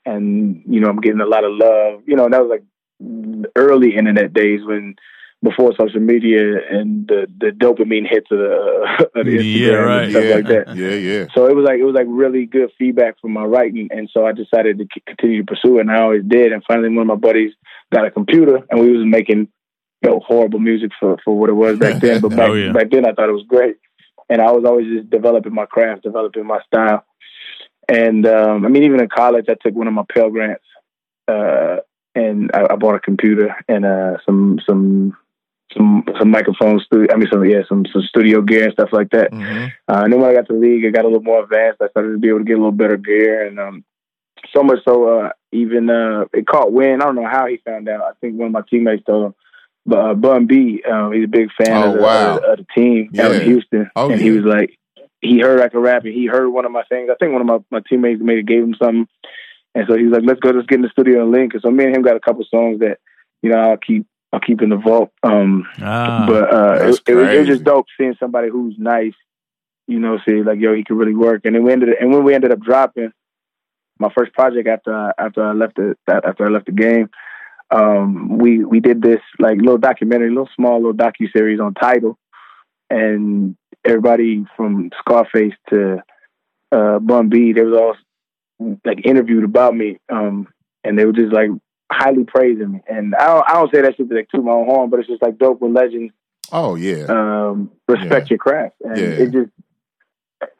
and 0.06 0.62
you 0.66 0.80
know 0.80 0.88
I'm 0.88 1.00
getting 1.00 1.20
a 1.20 1.26
lot 1.26 1.44
of 1.44 1.52
love. 1.52 2.00
You 2.06 2.16
know, 2.16 2.28
that 2.28 2.42
was 2.42 2.50
like 2.50 3.50
early 3.56 3.94
internet 3.94 4.32
days 4.32 4.60
when 4.64 4.96
before 5.44 5.72
social 5.78 6.00
media 6.00 6.40
and 6.70 7.06
the 7.06 7.20
the 7.38 7.50
dopamine 7.64 8.08
hits 8.08 8.26
of 8.32 8.38
the, 8.38 9.08
of 9.14 9.26
the 9.26 9.36
Instagram 9.38 9.60
Yeah, 9.60 9.72
right. 9.74 10.02
and 10.04 10.10
stuff 10.12 10.24
yeah, 10.24 10.34
like 10.36 10.48
that. 10.48 10.76
yeah, 10.76 10.94
yeah. 11.10 11.24
So 11.34 11.46
it 11.46 11.54
was 11.54 11.64
like 11.68 11.78
it 11.78 11.84
was 11.84 11.94
like 11.94 12.06
really 12.08 12.46
good 12.46 12.70
feedback 12.78 13.20
from 13.20 13.32
my 13.32 13.44
writing, 13.44 13.88
and 13.92 14.08
so 14.12 14.26
I 14.26 14.32
decided 14.32 14.78
to 14.78 14.86
c- 14.92 15.02
continue 15.06 15.44
to 15.44 15.46
pursue 15.52 15.78
it, 15.78 15.82
and 15.82 15.90
I 15.92 16.00
always 16.02 16.24
did. 16.26 16.52
And 16.52 16.64
finally, 16.66 16.88
one 16.88 17.02
of 17.02 17.06
my 17.06 17.22
buddies 17.28 17.52
got 17.92 18.06
a 18.06 18.10
computer, 18.10 18.56
and 18.70 18.80
we 18.80 18.90
was 18.96 19.04
making 19.06 19.48
you 20.02 20.10
know 20.10 20.20
horrible 20.26 20.58
music 20.60 20.90
for 20.98 21.18
for 21.24 21.38
what 21.38 21.50
it 21.50 21.54
was 21.64 21.78
back 21.78 22.00
then. 22.00 22.20
But 22.24 22.30
back 22.36 22.50
Oh, 22.50 22.54
yeah. 22.54 22.72
back 22.72 22.90
then, 22.90 23.06
I 23.06 23.12
thought 23.12 23.28
it 23.28 23.32
was 23.40 23.46
great, 23.46 23.76
and 24.30 24.40
I 24.40 24.50
was 24.50 24.64
always 24.64 24.86
just 24.88 25.10
developing 25.10 25.54
my 25.54 25.66
craft, 25.66 26.02
developing 26.04 26.46
my 26.46 26.60
style. 26.66 27.04
And 27.88 28.26
um, 28.26 28.64
I 28.64 28.68
mean, 28.68 28.84
even 28.84 29.00
in 29.00 29.08
college, 29.08 29.46
I 29.48 29.54
took 29.62 29.74
one 29.74 29.88
of 29.88 29.92
my 29.92 30.04
Pell 30.10 30.30
grants, 30.30 30.64
uh, 31.28 31.76
and 32.14 32.50
I, 32.54 32.68
I 32.70 32.76
bought 32.76 32.94
a 32.94 33.00
computer 33.00 33.54
and 33.68 33.84
uh, 33.84 34.16
some 34.24 34.58
some 34.66 35.16
some 35.72 36.04
some 36.18 36.30
microphone 36.30 36.78
studio. 36.80 37.08
I 37.12 37.16
mean, 37.16 37.28
some 37.32 37.44
yeah, 37.44 37.62
some 37.68 37.84
some 37.92 38.02
studio 38.02 38.42
gear 38.42 38.64
and 38.64 38.72
stuff 38.72 38.90
like 38.92 39.10
that. 39.10 39.32
Mhm. 39.32 39.72
Uh, 39.88 40.02
and 40.04 40.12
then 40.12 40.20
when 40.20 40.30
I 40.30 40.34
got 40.34 40.46
to 40.48 40.52
the 40.54 40.58
league, 40.58 40.84
I 40.84 40.90
got 40.90 41.04
a 41.04 41.08
little 41.08 41.22
more 41.22 41.42
advanced. 41.42 41.80
I 41.82 41.88
started 41.88 42.12
to 42.12 42.18
be 42.18 42.28
able 42.28 42.38
to 42.40 42.44
get 42.44 42.54
a 42.54 42.58
little 42.58 42.72
better 42.72 42.96
gear, 42.96 43.46
and 43.46 43.58
um, 43.58 43.84
so 44.54 44.62
much 44.62 44.78
so, 44.84 45.08
uh, 45.20 45.30
even 45.52 45.88
uh, 45.90 46.26
it 46.32 46.46
caught 46.46 46.72
wind. 46.72 47.02
I 47.02 47.06
don't 47.06 47.16
know 47.16 47.26
how 47.28 47.46
he 47.46 47.56
found 47.58 47.88
out. 47.88 48.02
I 48.02 48.12
think 48.20 48.36
one 48.38 48.46
of 48.46 48.52
my 48.52 48.62
teammates 48.68 49.04
told 49.04 49.26
him. 49.26 49.34
But 49.86 49.98
uh, 49.98 50.14
Bun 50.14 50.46
B, 50.46 50.82
um, 50.90 51.12
he's 51.12 51.24
a 51.24 51.28
big 51.28 51.48
fan 51.58 51.76
Oh, 51.76 51.88
of, 51.90 51.94
the, 51.96 52.02
wow. 52.02 52.36
of, 52.36 52.40
the, 52.42 52.48
of 52.52 52.58
the 52.58 52.66
team 52.74 53.10
out 53.20 53.32
in 53.34 53.42
Houston, 53.42 53.90
Oh, 53.94 54.10
and 54.10 54.18
he 54.20 54.30
was 54.30 54.44
like, 54.44 54.78
he 55.20 55.40
heard 55.40 55.60
I 55.60 55.68
could 55.68 55.82
rap, 55.82 56.04
and 56.04 56.14
he 56.14 56.24
heard 56.26 56.48
one 56.48 56.64
of 56.64 56.72
my 56.72 56.84
things. 56.84 57.10
I 57.10 57.16
think 57.16 57.32
one 57.32 57.42
of 57.42 57.46
my, 57.46 57.58
my 57.70 57.82
teammates 57.86 58.20
maybe 58.22 58.42
gave 58.42 58.62
him 58.62 58.74
something, 58.82 59.06
and 59.74 59.84
so 59.88 59.94
he 59.96 60.04
was 60.04 60.12
like, 60.12 60.22
"Let's 60.24 60.40
go, 60.40 60.50
let's 60.50 60.66
get 60.66 60.76
in 60.76 60.82
the 60.82 60.88
studio 60.88 61.22
and 61.22 61.32
link." 61.32 61.52
And 61.52 61.60
so 61.62 61.70
me 61.70 61.84
and 61.84 61.94
him 61.96 62.02
got 62.02 62.16
a 62.16 62.20
couple 62.20 62.44
songs 62.50 62.78
that 62.80 62.98
you 63.42 63.50
know 63.50 63.58
I'll 63.58 63.76
keep 63.76 64.06
I'll 64.34 64.40
keep 64.40 64.62
in 64.62 64.68
the 64.68 64.76
vault. 64.76 65.12
Um, 65.22 65.64
ah, 65.80 66.24
but 66.26 66.52
uh, 66.52 66.74
it, 66.74 66.82
it, 67.06 67.14
was, 67.14 67.28
it 67.28 67.38
was 67.38 67.46
just 67.46 67.62
dope 67.62 67.86
seeing 67.96 68.16
somebody 68.18 68.48
who's 68.48 68.74
nice, 68.76 69.14
you 69.86 70.00
know, 70.00 70.18
say 70.26 70.42
like, 70.42 70.58
yo, 70.58 70.74
he 70.74 70.82
could 70.82 70.96
really 70.96 71.14
work. 71.14 71.42
And 71.44 71.54
then 71.54 71.62
we 71.62 71.72
ended, 71.72 71.90
and 72.00 72.10
when 72.10 72.24
we 72.24 72.34
ended 72.34 72.50
up 72.50 72.60
dropping 72.60 73.12
my 74.00 74.08
first 74.16 74.32
project 74.32 74.66
after 74.66 74.92
I, 74.92 75.12
after 75.18 75.44
I 75.44 75.52
left 75.52 75.76
the 75.76 75.94
after 76.08 76.46
I 76.46 76.50
left 76.50 76.66
the 76.66 76.72
game, 76.72 77.10
um, 77.70 78.38
we 78.38 78.64
we 78.64 78.80
did 78.80 79.00
this 79.00 79.20
like 79.38 79.58
little 79.58 79.78
documentary, 79.78 80.30
little 80.30 80.50
small 80.56 80.78
little 80.78 80.94
docu 80.94 81.30
series 81.32 81.60
on 81.60 81.74
Tidal, 81.74 82.18
and 82.90 83.56
everybody 83.84 84.44
from 84.56 84.90
Scarface 84.98 85.54
to 85.70 86.02
uh, 86.72 86.98
Bun 86.98 87.28
B, 87.28 87.52
they 87.52 87.62
was 87.62 87.78
all 87.78 88.76
like 88.84 89.06
interviewed 89.06 89.44
about 89.44 89.76
me, 89.76 89.98
um, 90.12 90.48
and 90.82 90.98
they 90.98 91.04
were 91.04 91.12
just 91.12 91.32
like 91.32 91.50
highly 91.94 92.24
praising 92.24 92.72
me. 92.72 92.80
And 92.88 93.14
I 93.14 93.26
don't, 93.26 93.44
I 93.48 93.52
don't 93.54 93.72
say 93.72 93.80
that 93.82 93.96
shit 93.96 94.08
to 94.08 94.14
like 94.14 94.28
toot 94.30 94.44
my 94.44 94.52
own 94.52 94.66
horn, 94.66 94.90
but 94.90 95.00
it's 95.00 95.08
just 95.08 95.22
like 95.22 95.38
dope 95.38 95.60
when 95.60 95.72
legends 95.74 96.12
Oh 96.52 96.74
yeah. 96.74 97.06
um, 97.08 97.70
respect 97.88 98.30
your 98.30 98.38
craft. 98.38 98.76
And 98.82 98.96
Yeah. 98.98 99.24
it 99.24 99.32
just, 99.32 99.50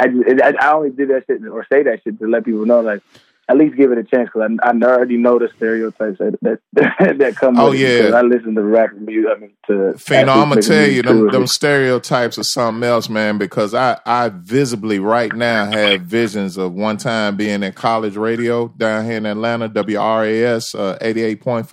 I, 0.01 0.09
just, 0.09 0.43
I, 0.43 0.55
I 0.61 0.73
only 0.73 0.91
did 0.91 1.11
that 1.11 1.25
shit 1.27 1.47
or 1.47 1.67
say 1.71 1.83
that 1.83 2.01
shit 2.03 2.19
to 2.19 2.27
let 2.27 2.45
people 2.45 2.65
know, 2.65 2.81
like, 2.81 3.03
at 3.49 3.59
least 3.59 3.77
give 3.77 3.93
it 3.93 3.99
a 3.99 4.05
chance 4.05 4.31
because 4.33 4.51
I, 4.63 4.69
I 4.69 4.71
already 4.71 5.17
know 5.17 5.39
the 5.39 5.51
stereotypes 5.57 6.19
that 6.19 6.39
that, 6.43 6.59
that 7.19 7.37
come. 7.37 7.59
Oh, 7.59 7.71
with 7.71 7.81
yeah. 7.81 7.99
because 7.99 8.15
I 8.15 8.23
listen 8.23 8.55
to 8.55 8.63
rap 8.63 8.95
music. 8.95 9.31
I 9.35 9.41
mean, 9.41 9.53
to 9.67 9.73
Feeno, 9.99 10.37
I'm 10.37 10.49
gonna 10.49 10.63
tell 10.63 10.87
you 10.89 11.03
music 11.03 11.05
them, 11.05 11.31
them 11.31 11.47
stereotypes 11.47 12.39
are 12.39 12.45
something 12.45 12.89
else, 12.89 13.09
man. 13.09 13.37
Because 13.37 13.75
I, 13.75 13.99
I 14.07 14.31
visibly 14.31 14.99
right 14.99 15.33
now 15.35 15.67
have 15.67 16.03
visions 16.03 16.57
of 16.57 16.73
one 16.73 16.97
time 16.97 17.37
being 17.37 17.63
in 17.63 17.73
college 17.73 18.17
radio 18.17 18.69
down 18.69 19.05
here 19.05 19.19
in 19.19 19.27
Atlanta, 19.27 19.69
WRAS 19.69 20.75
uh, 20.75 20.99
88.5 21.01 21.67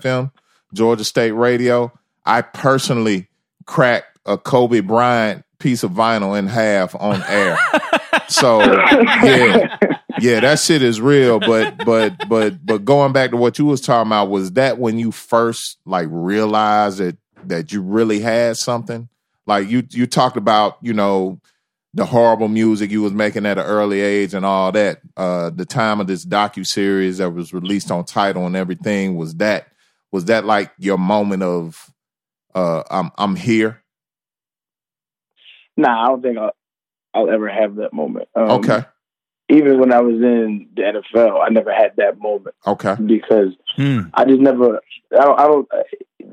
FM, 0.00 0.32
Georgia 0.72 1.04
State 1.04 1.32
Radio. 1.32 1.92
I 2.24 2.42
personally 2.42 3.28
cracked 3.66 4.18
a 4.24 4.38
Kobe 4.38 4.80
Bryant 4.80 5.44
piece 5.58 5.82
of 5.82 5.90
vinyl 5.90 6.38
in 6.38 6.46
half 6.46 6.94
on 6.94 7.22
air. 7.24 7.58
so 8.28 8.60
yeah, 8.62 9.76
yeah, 10.20 10.40
that 10.40 10.58
shit 10.58 10.82
is 10.82 11.00
real. 11.00 11.38
But 11.40 11.84
but 11.84 12.28
but 12.28 12.64
but 12.64 12.84
going 12.84 13.12
back 13.12 13.30
to 13.30 13.36
what 13.36 13.58
you 13.58 13.64
was 13.64 13.80
talking 13.80 14.08
about, 14.08 14.30
was 14.30 14.52
that 14.52 14.78
when 14.78 14.98
you 14.98 15.12
first 15.12 15.78
like 15.84 16.08
realized 16.10 16.98
that 16.98 17.16
that 17.44 17.72
you 17.72 17.82
really 17.82 18.20
had 18.20 18.56
something? 18.56 19.08
Like 19.46 19.68
you 19.68 19.84
you 19.90 20.06
talked 20.06 20.36
about, 20.36 20.76
you 20.82 20.92
know, 20.92 21.40
the 21.94 22.04
horrible 22.04 22.48
music 22.48 22.90
you 22.90 23.02
was 23.02 23.12
making 23.12 23.46
at 23.46 23.58
an 23.58 23.64
early 23.64 24.00
age 24.00 24.34
and 24.34 24.44
all 24.44 24.72
that. 24.72 25.00
Uh 25.16 25.50
the 25.50 25.64
time 25.64 26.00
of 26.00 26.06
this 26.06 26.24
docu 26.26 26.66
series 26.66 27.18
that 27.18 27.30
was 27.30 27.52
released 27.52 27.90
on 27.90 28.04
Tidal 28.04 28.46
and 28.46 28.56
everything 28.56 29.16
was 29.16 29.34
that 29.36 29.68
was 30.12 30.26
that 30.26 30.44
like 30.44 30.70
your 30.78 30.98
moment 30.98 31.42
of 31.42 31.90
uh 32.54 32.82
I'm 32.90 33.10
I'm 33.16 33.36
here? 33.36 33.82
Nah, 35.76 36.04
I 36.04 36.08
don't 36.08 36.22
think 36.22 36.38
I'll, 36.38 36.52
I'll 37.14 37.30
ever 37.30 37.48
have 37.48 37.76
that 37.76 37.92
moment. 37.92 38.28
Um, 38.34 38.50
Okay. 38.50 38.84
Even 39.50 39.80
when 39.80 39.92
I 39.92 40.00
was 40.00 40.16
in 40.16 40.68
the 40.76 40.82
NFL, 40.82 41.40
I 41.42 41.48
never 41.50 41.72
had 41.72 41.92
that 41.96 42.18
moment 42.20 42.54
Okay. 42.66 42.94
because 43.04 43.54
Hmm. 43.76 44.00
I 44.14 44.24
just 44.24 44.40
never. 44.40 44.80
I 45.12 45.24
don't. 45.24 45.40
I 45.40 45.46
don't 45.46 45.68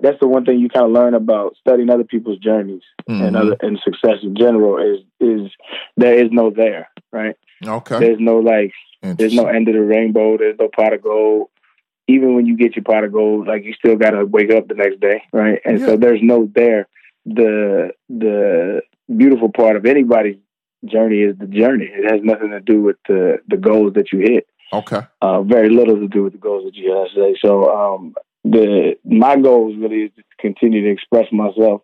that's 0.01 0.19
the 0.19 0.27
one 0.27 0.43
thing 0.43 0.59
you 0.59 0.67
kind 0.67 0.85
of 0.85 0.91
learn 0.91 1.13
about 1.13 1.55
studying 1.55 1.89
other 1.89 2.03
people's 2.03 2.37
journeys 2.39 2.81
and 3.07 3.21
Mhm. 3.21 3.39
other 3.39 3.55
and 3.61 3.79
success 3.79 4.17
in 4.23 4.35
general 4.35 4.77
is 4.77 4.99
is 5.21 5.49
there 5.95 6.13
is 6.15 6.29
no 6.31 6.49
there, 6.49 6.89
right? 7.13 7.35
Okay. 7.65 7.99
There's 7.99 8.19
no 8.19 8.39
like 8.39 8.73
there's 9.01 9.33
no 9.33 9.45
end 9.45 9.67
of 9.69 9.75
the 9.75 9.81
rainbow. 9.81 10.37
There's 10.37 10.57
no 10.59 10.67
pot 10.67 10.91
of 10.93 11.01
gold. 11.01 11.47
Even 12.07 12.35
when 12.35 12.45
you 12.45 12.57
get 12.57 12.75
your 12.75 12.83
pot 12.83 13.03
of 13.05 13.13
gold, 13.13 13.47
like 13.47 13.63
you 13.63 13.73
still 13.73 13.95
gotta 13.95 14.25
wake 14.25 14.51
up 14.51 14.67
the 14.67 14.73
next 14.75 14.99
day, 14.99 15.21
right? 15.31 15.59
And 15.63 15.79
Yeah. 15.79 15.85
so 15.85 15.97
there's 15.97 16.21
no 16.21 16.49
there. 16.53 16.87
The 17.25 17.91
the 18.09 18.81
beautiful 19.15 19.49
part 19.49 19.75
of 19.77 19.85
anybody's 19.85 20.37
journey 20.85 21.19
is 21.19 21.37
the 21.37 21.47
journey. 21.47 21.85
It 21.91 22.11
has 22.11 22.21
nothing 22.23 22.51
to 22.51 22.59
do 22.59 22.81
with 22.81 22.97
the 23.07 23.37
the 23.47 23.57
goals 23.57 23.93
that 23.93 24.11
you 24.11 24.19
hit. 24.19 24.47
Okay. 24.73 25.01
Uh, 25.21 25.43
very 25.43 25.69
little 25.69 25.95
to 25.95 26.07
do 26.07 26.23
with 26.23 26.33
the 26.33 26.39
goals 26.39 26.65
that 26.65 26.75
you 26.75 26.91
hit. 26.91 27.11
I 27.11 27.15
say 27.15 27.37
so. 27.41 27.69
Um, 27.69 28.15
the 28.43 28.97
my 29.03 29.37
goals 29.37 29.75
really 29.77 30.03
is 30.03 30.11
to 30.15 30.23
continue 30.39 30.83
to 30.83 30.91
express 30.91 31.25
myself 31.31 31.81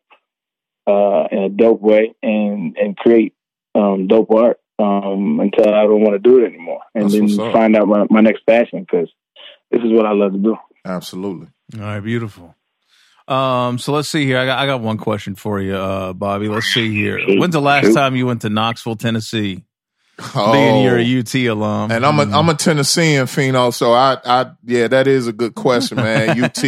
uh, 0.88 1.28
in 1.32 1.40
a 1.44 1.50
dope 1.50 1.82
way 1.82 2.14
and 2.22 2.78
and 2.78 2.98
create 2.98 3.34
um, 3.76 4.08
dope 4.08 4.32
art 4.32 4.60
um, 4.80 5.40
until 5.40 5.74
I 5.74 5.84
don't 5.84 6.02
want 6.02 6.14
to 6.14 6.30
do 6.30 6.40
it 6.40 6.48
anymore, 6.48 6.82
and 6.94 7.06
That's 7.06 7.38
then 7.38 7.52
find 7.52 7.76
out 7.76 7.88
my, 7.88 8.06
my 8.10 8.22
next 8.22 8.46
passion 8.46 8.82
because 8.82 9.10
this 9.72 9.82
is 9.82 9.92
what 9.92 10.06
I 10.06 10.14
love 10.14 10.34
to 10.34 10.40
do. 10.40 10.58
Absolutely. 10.86 11.48
All 11.76 11.82
right, 11.82 12.00
beautiful. 12.00 12.56
Um, 13.28 13.78
so 13.78 13.94
let's 13.94 14.10
see 14.10 14.26
here. 14.26 14.38
I 14.38 14.46
got 14.46 14.60
I 14.60 14.66
got 14.66 14.82
one 14.82 14.98
question 14.98 15.36
for 15.36 15.60
you, 15.62 15.76
uh, 15.76 16.14
Bobby. 16.14 16.48
Let's 16.48 16.68
see 16.68 16.94
here. 16.94 17.20
When's 17.40 17.54
the 17.54 17.62
last 17.62 17.94
time 17.94 18.16
you 18.16 18.26
went 18.26 18.42
to 18.42 18.50
Knoxville, 18.50 18.96
Tennessee? 18.96 19.64
Oh. 20.36 20.52
Being 20.52 20.84
you're 20.84 21.00
a 21.00 21.20
UT 21.20 21.34
alum, 21.50 21.92
And 21.92 22.06
I'm 22.06 22.20
a 22.20 22.38
I'm 22.38 22.50
a 22.50 22.54
Tennessean 22.54 23.26
Feeno, 23.26 23.74
so 23.74 23.94
I 23.94 24.18
I 24.24 24.52
yeah, 24.64 24.88
that 24.88 25.08
is 25.08 25.28
a 25.28 25.34
good 25.34 25.56
question, 25.56 25.98
man. 25.98 26.44
UT. 26.44 26.64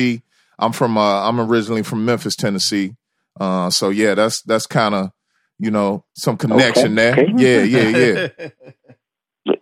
I'm 0.57 0.71
from 0.71 0.97
uh 0.97 1.27
I'm 1.27 1.39
originally 1.39 1.83
from 1.83 2.05
Memphis, 2.05 2.35
Tennessee. 2.35 2.95
Uh 3.39 3.69
so 3.69 3.89
yeah, 3.89 4.15
that's 4.15 4.41
that's 4.43 4.65
kind 4.65 4.95
of 4.95 5.11
you 5.59 5.71
know 5.71 6.05
some 6.13 6.37
connection 6.37 6.95
there. 6.95 7.13
okay. 7.13 7.31
Yeah, 7.35 7.63
yeah, 7.63 8.27
yeah. 8.37 8.49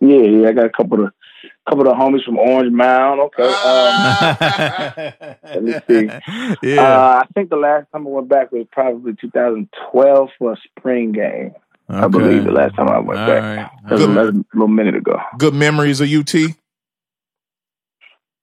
Yeah, 0.00 0.18
yeah. 0.18 0.48
I 0.48 0.52
got 0.52 0.66
a 0.66 0.70
couple 0.70 1.04
of 1.04 1.12
couple 1.68 1.88
of 1.88 1.96
homies 1.96 2.24
from 2.24 2.38
Orange 2.38 2.72
Mound. 2.72 3.20
Okay. 3.20 3.42
Ah. 3.54 5.14
Um, 5.22 5.34
let 5.44 5.62
me 5.62 5.74
see. 5.88 6.06
yeah. 6.62 6.82
Uh, 6.82 7.22
I 7.22 7.26
think 7.34 7.50
the 7.50 7.56
last 7.56 7.86
time 7.92 8.06
I 8.06 8.10
went 8.10 8.28
back 8.28 8.52
was 8.52 8.66
probably 8.72 9.14
2012 9.20 10.28
for 10.38 10.52
a 10.52 10.56
spring 10.78 11.12
game. 11.12 11.52
I 11.88 12.08
believe 12.08 12.44
the 12.44 12.52
last 12.52 12.74
time 12.74 12.88
I 12.88 12.98
went 13.00 13.20
All 13.20 13.26
back. 13.26 13.42
right. 13.42 13.70
That 13.84 13.92
was, 13.92 14.00
Good. 14.00 14.16
was 14.16 14.28
a 14.28 14.44
little 14.54 14.68
minute 14.68 14.96
ago. 14.96 15.18
Good 15.36 15.52
memories 15.54 16.00
of 16.00 16.08
UT. 16.10 16.34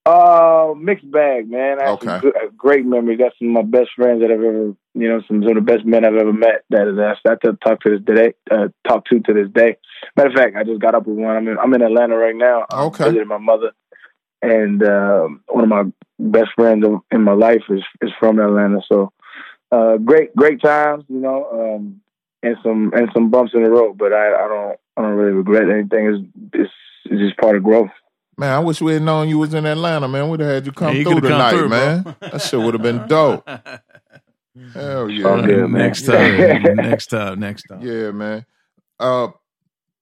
Uh, 0.05 0.73
mixed 0.77 1.09
bag, 1.11 1.49
man. 1.49 1.79
I 1.79 1.89
have 1.89 1.99
some 1.99 2.09
Okay. 2.09 2.19
good, 2.19 2.35
uh, 2.35 2.47
great 2.57 2.85
memories. 2.85 3.19
Got 3.19 3.33
some 3.37 3.49
of 3.49 3.53
my 3.65 3.79
best 3.79 3.91
friends 3.95 4.21
that 4.21 4.31
I've 4.31 4.39
ever, 4.39 4.73
you 4.95 5.07
know, 5.09 5.21
some, 5.27 5.43
some 5.43 5.55
of 5.57 5.65
the 5.65 5.71
best 5.71 5.85
men 5.85 6.05
I've 6.05 6.15
ever 6.15 6.33
met. 6.33 6.63
That 6.69 6.85
that 6.95 7.17
I 7.27 7.35
still 7.35 7.57
talk 7.57 7.81
to 7.81 7.89
this 7.91 8.01
day, 8.01 8.33
uh, 8.49 8.69
talk 8.87 9.05
to 9.05 9.19
to 9.19 9.33
this 9.33 9.49
day. 9.53 9.77
Matter 10.15 10.29
of 10.29 10.35
fact, 10.35 10.55
I 10.55 10.63
just 10.63 10.79
got 10.81 10.95
up 10.95 11.05
with 11.05 11.17
one. 11.17 11.35
I'm 11.35 11.47
in, 11.47 11.59
I'm 11.59 11.73
in 11.73 11.81
Atlanta 11.81 12.17
right 12.17 12.35
now. 12.35 12.65
I'm 12.69 12.87
Okay. 12.87 13.03
visiting 13.03 13.27
my 13.27 13.37
mother, 13.37 13.71
and 14.41 14.81
um, 14.83 15.41
one 15.47 15.63
of 15.63 15.69
my 15.69 15.83
best 16.17 16.51
friends 16.55 16.85
in 17.11 17.21
my 17.21 17.33
life 17.33 17.63
is 17.69 17.83
is 18.01 18.11
from 18.19 18.39
Atlanta. 18.39 18.79
So, 18.91 19.11
uh, 19.71 19.97
great 19.97 20.35
great 20.35 20.61
times, 20.61 21.03
you 21.09 21.19
know, 21.19 21.75
um, 21.75 22.01
and 22.41 22.55
some 22.63 22.93
and 22.95 23.09
some 23.13 23.29
bumps 23.29 23.53
in 23.53 23.63
the 23.63 23.69
road. 23.69 23.97
But 23.97 24.13
I, 24.13 24.33
I 24.33 24.47
don't 24.47 24.79
I 24.97 25.01
don't 25.03 25.15
really 25.17 25.33
regret 25.33 25.69
anything. 25.69 26.05
It's 26.07 26.53
it's, 26.53 26.73
it's 27.05 27.21
just 27.21 27.37
part 27.37 27.57
of 27.57 27.63
growth. 27.63 27.91
Man, 28.39 28.53
I 28.53 28.59
wish 28.59 28.81
we 28.81 28.93
had 28.93 29.01
known 29.01 29.27
you 29.27 29.37
was 29.37 29.53
in 29.53 29.65
Atlanta, 29.65 30.07
man. 30.07 30.29
We'd 30.29 30.39
have 30.39 30.49
had 30.49 30.65
you 30.65 30.71
come 30.71 30.93
Yeah, 30.93 30.99
you 30.99 31.03
through 31.03 31.13
could've 31.15 31.29
come 31.29 31.39
tonight, 31.39 31.51
through, 31.51 31.69
man. 31.69 32.15
That 32.21 32.41
shit 32.41 32.59
would 32.59 32.73
have 32.73 32.81
been 32.81 33.05
dope. 33.07 33.45
Hell 34.73 35.09
yeah. 35.09 35.27
all 35.27 35.41
good, 35.41 35.69
man. 35.69 35.71
next 35.73 36.05
time. 36.05 36.63
next 36.77 37.07
time. 37.07 37.39
Next 37.39 37.63
time. 37.63 37.81
Yeah, 37.81 38.11
man. 38.11 38.45
Uh 38.97 39.27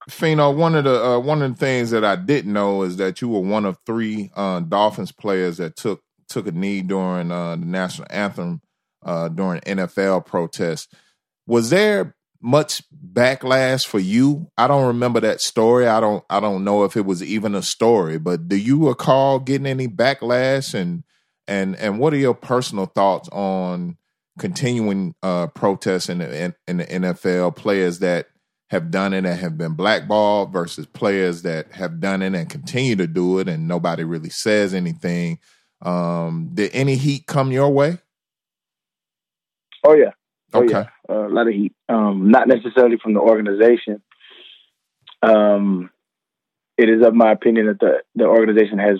Feeno, 0.08 0.56
one 0.56 0.74
of 0.76 0.84
the 0.84 1.04
uh, 1.04 1.18
one 1.18 1.42
of 1.42 1.50
the 1.50 1.56
things 1.58 1.90
that 1.90 2.04
I 2.04 2.14
didn't 2.16 2.52
know 2.52 2.82
is 2.82 2.96
that 2.96 3.20
you 3.20 3.28
were 3.28 3.40
one 3.40 3.64
of 3.66 3.76
three 3.84 4.30
uh, 4.36 4.60
Dolphins 4.60 5.12
players 5.12 5.58
that 5.58 5.76
took 5.76 6.00
took 6.28 6.46
a 6.46 6.52
knee 6.52 6.80
during 6.80 7.30
uh, 7.30 7.56
the 7.56 7.66
national 7.66 8.06
anthem 8.08 8.62
uh, 9.04 9.28
during 9.28 9.60
NFL 9.62 10.24
protests. 10.26 10.88
Was 11.46 11.70
there 11.70 12.14
much 12.40 12.82
backlash 12.92 13.86
for 13.86 13.98
you? 13.98 14.50
I 14.58 14.66
don't 14.68 14.86
remember 14.88 15.20
that 15.20 15.40
story. 15.40 15.86
I 15.88 16.00
don't 16.00 16.24
I 16.30 16.40
don't 16.40 16.64
know 16.64 16.84
if 16.84 16.96
it 16.96 17.06
was 17.06 17.22
even 17.22 17.54
a 17.54 17.62
story, 17.62 18.18
but 18.18 18.48
do 18.48 18.56
you 18.56 18.88
recall 18.88 19.38
getting 19.40 19.66
any 19.66 19.88
backlash 19.88 20.74
and 20.74 21.04
and 21.48 21.76
and 21.76 21.98
what 21.98 22.12
are 22.14 22.18
your 22.18 22.34
personal 22.34 22.86
thoughts 22.86 23.28
on 23.30 23.96
continuing 24.38 25.14
uh, 25.22 25.48
protests 25.48 26.08
in 26.08 26.18
the 26.18 26.44
in, 26.44 26.54
in 26.68 26.76
the 26.78 26.84
NFL 26.86 27.56
players 27.56 28.00
that 28.00 28.26
have 28.70 28.90
done 28.90 29.14
it 29.14 29.24
and 29.24 29.38
have 29.40 29.58
been 29.58 29.74
blackballed 29.74 30.52
versus 30.52 30.86
players 30.86 31.42
that 31.42 31.72
have 31.72 32.00
done 32.00 32.22
it 32.22 32.34
and 32.34 32.50
continue 32.50 32.96
to 32.96 33.06
do 33.06 33.38
it 33.38 33.48
and 33.48 33.66
nobody 33.66 34.04
really 34.04 34.30
says 34.30 34.74
anything. 34.74 35.38
Um, 35.82 36.50
did 36.54 36.70
any 36.74 36.96
heat 36.96 37.26
come 37.26 37.50
your 37.52 37.70
way? 37.70 37.98
Oh 39.84 39.94
yeah. 39.94 40.10
Oh, 40.54 40.60
Okay. 40.60 40.72
yeah. 40.72 40.84
Uh, 41.10 41.26
a 41.26 41.32
lot 41.32 41.48
of 41.48 41.54
heat. 41.54 41.72
Um, 41.88 42.30
not 42.30 42.48
necessarily 42.48 42.98
from 43.02 43.14
the 43.14 43.20
organization. 43.20 44.02
Um, 45.22 45.90
it 46.76 46.88
is 46.88 47.04
of 47.04 47.14
my 47.14 47.32
opinion 47.32 47.66
that 47.66 47.80
the, 47.80 48.02
the 48.14 48.24
organization 48.26 48.78
has 48.78 48.98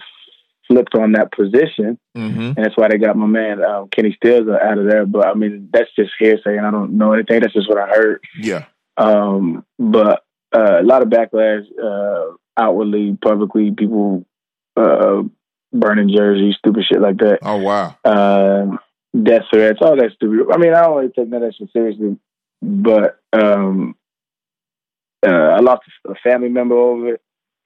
flipped 0.66 0.94
on 0.94 1.12
that 1.12 1.32
position, 1.32 1.98
Mm-hmm. 2.16 2.40
and 2.40 2.56
that's 2.56 2.76
why 2.76 2.88
they 2.88 2.98
got 2.98 3.16
my 3.16 3.26
man 3.26 3.62
um, 3.62 3.88
Kenny 3.94 4.12
Stills 4.16 4.48
out 4.48 4.78
of 4.78 4.86
there. 4.88 5.06
But 5.06 5.26
I 5.28 5.34
mean, 5.34 5.68
that's 5.72 5.90
just 5.94 6.10
hearsay, 6.18 6.56
and 6.56 6.66
I 6.66 6.70
don't 6.72 6.98
know 6.98 7.12
anything. 7.12 7.40
That's 7.40 7.52
just 7.52 7.68
what 7.68 7.78
I 7.78 7.86
heard. 7.88 8.20
Yeah. 8.40 8.64
Um, 8.96 9.64
but 9.78 10.24
uh, 10.52 10.80
a 10.80 10.82
lot 10.82 11.02
of 11.02 11.08
backlash 11.08 11.64
uh, 11.80 12.34
outwardly, 12.56 13.16
publicly, 13.22 13.70
people 13.70 14.26
uh, 14.76 15.22
burning 15.72 16.10
jerseys, 16.14 16.56
stupid 16.58 16.84
shit 16.90 17.00
like 17.00 17.18
that. 17.18 17.38
Oh 17.42 17.56
wow. 17.58 17.96
um, 18.04 18.80
death 19.14 19.42
threats, 19.52 19.78
all 19.80 19.96
that 19.96 20.12
stupid. 20.14 20.52
I 20.52 20.58
mean, 20.58 20.74
I 20.74 20.82
don't 20.82 20.96
really 20.96 21.12
take 21.12 21.28
none 21.28 21.42
of 21.42 21.48
that 21.48 21.56
shit 21.56 21.70
seriously, 21.72 22.16
but 22.62 23.18
um, 23.32 23.94
uh, 25.26 25.30
I 25.30 25.60
lost 25.60 25.82
a 26.06 26.14
family 26.16 26.48
member 26.48 26.76
over 26.76 27.14
it. 27.14 27.22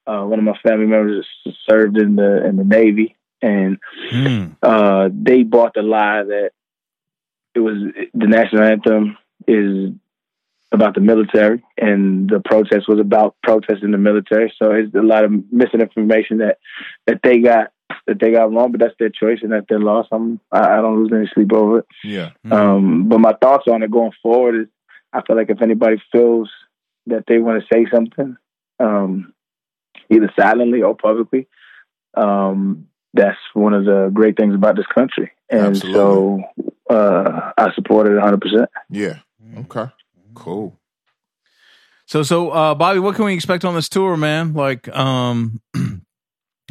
Uh, 0.07 0.25
one 0.25 0.39
of 0.39 0.45
my 0.45 0.59
family 0.63 0.87
members 0.87 1.27
served 1.69 1.97
in 1.97 2.17
the 2.17 2.45
in 2.47 2.57
the 2.57 2.65
Navy, 2.65 3.17
and 3.41 3.79
Hmm. 4.11 4.47
uh, 4.63 5.09
they 5.13 5.43
bought 5.43 5.75
the 5.75 5.83
lie 5.83 6.25
that 6.25 6.51
it 7.55 7.61
was 7.61 7.77
the 8.15 8.27
national 8.27 8.63
anthem 8.63 9.17
is 9.47 9.93
about 10.73 10.95
the 10.95 11.01
military, 11.01 11.63
and 11.77 12.29
the 12.29 12.41
protest 12.41 12.89
was 12.89 12.99
about 12.99 13.37
protesting 13.43 13.91
the 13.91 13.99
military. 13.99 14.53
So 14.59 14.73
it's 14.73 14.95
a 14.95 15.03
lot 15.03 15.25
of 15.25 15.33
misinformation 15.53 16.39
that 16.39 16.59
that 17.07 17.21
they 17.23 17.39
got 17.39 17.73
that 18.07 18.19
they 18.21 18.33
got 18.33 18.53
wrong, 18.53 18.73
but 18.73 18.81
that's 18.81 18.95
their 18.99 19.11
choice 19.11 19.39
and 19.43 19.53
that's 19.53 19.67
their 19.69 19.81
lost, 19.81 20.09
I'm 20.13 20.41
I, 20.51 20.61
I 20.61 20.77
don't 20.77 21.03
lose 21.03 21.13
any 21.15 21.31
sleep 21.35 21.53
over 21.53 21.81
it. 21.81 21.87
Yeah. 22.05 22.31
Hmm. 22.45 22.53
Um, 22.53 23.09
but 23.09 23.19
my 23.19 23.33
thoughts 23.41 23.65
on 23.69 23.83
it 23.83 23.91
going 23.91 24.13
forward 24.23 24.63
is 24.63 24.69
I 25.13 25.23
feel 25.23 25.37
like 25.37 25.51
if 25.51 25.63
anybody 25.63 26.03
feels 26.11 26.51
that 27.07 27.25
they 27.27 27.39
want 27.39 27.63
to 27.63 27.75
say 27.75 27.87
something, 27.93 28.37
um, 28.81 29.33
either 30.11 30.33
silently 30.39 30.83
or 30.83 30.97
publicly, 30.97 31.49
um, 32.15 32.89
that's 33.15 33.39
one 33.55 33.75
of 33.75 33.85
the 33.85 34.11
great 34.13 34.37
things 34.37 34.55
about 34.55 34.77
this 34.77 34.87
country. 34.95 35.33
And 35.51 35.77
Absolutely. 35.77 35.95
so 35.95 36.43
uh, 36.89 37.53
I 37.57 37.73
support 37.75 38.07
it 38.07 38.13
100%. 38.13 38.67
Yeah. 38.91 39.19
Okay. 39.59 39.87
Cool. 40.35 40.79
So, 42.07 42.23
so, 42.23 42.51
uh, 42.51 42.75
Bobby, 42.75 43.01
what 43.01 43.17
can 43.17 43.25
we 43.25 43.35
expect 43.35 43.65
on 43.65 43.75
this 43.75 43.89
tour, 43.89 44.17
man? 44.17 44.55
Like, 44.55 44.89
um, 44.95 45.61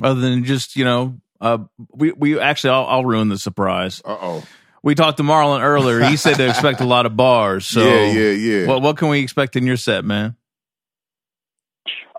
other 0.01 0.19
than 0.19 0.43
just, 0.43 0.75
you 0.75 0.85
know, 0.85 1.19
uh, 1.39 1.59
we, 1.93 2.11
we 2.11 2.39
actually, 2.39 2.71
I'll, 2.71 2.85
I'll 2.85 3.05
ruin 3.05 3.29
the 3.29 3.37
surprise. 3.37 4.01
Uh 4.05 4.17
oh. 4.19 4.43
We 4.83 4.95
talked 4.95 5.17
to 5.17 5.23
Marlon 5.23 5.61
earlier. 5.61 6.03
He 6.03 6.17
said 6.17 6.35
to 6.37 6.47
expect 6.49 6.81
a 6.81 6.85
lot 6.85 7.05
of 7.05 7.15
bars. 7.15 7.67
So, 7.67 7.83
yeah, 7.83 8.11
yeah, 8.11 8.31
yeah. 8.31 8.67
what, 8.67 8.81
what 8.81 8.97
can 8.97 9.09
we 9.09 9.19
expect 9.21 9.55
in 9.55 9.65
your 9.65 9.77
set, 9.77 10.03
man? 10.03 10.35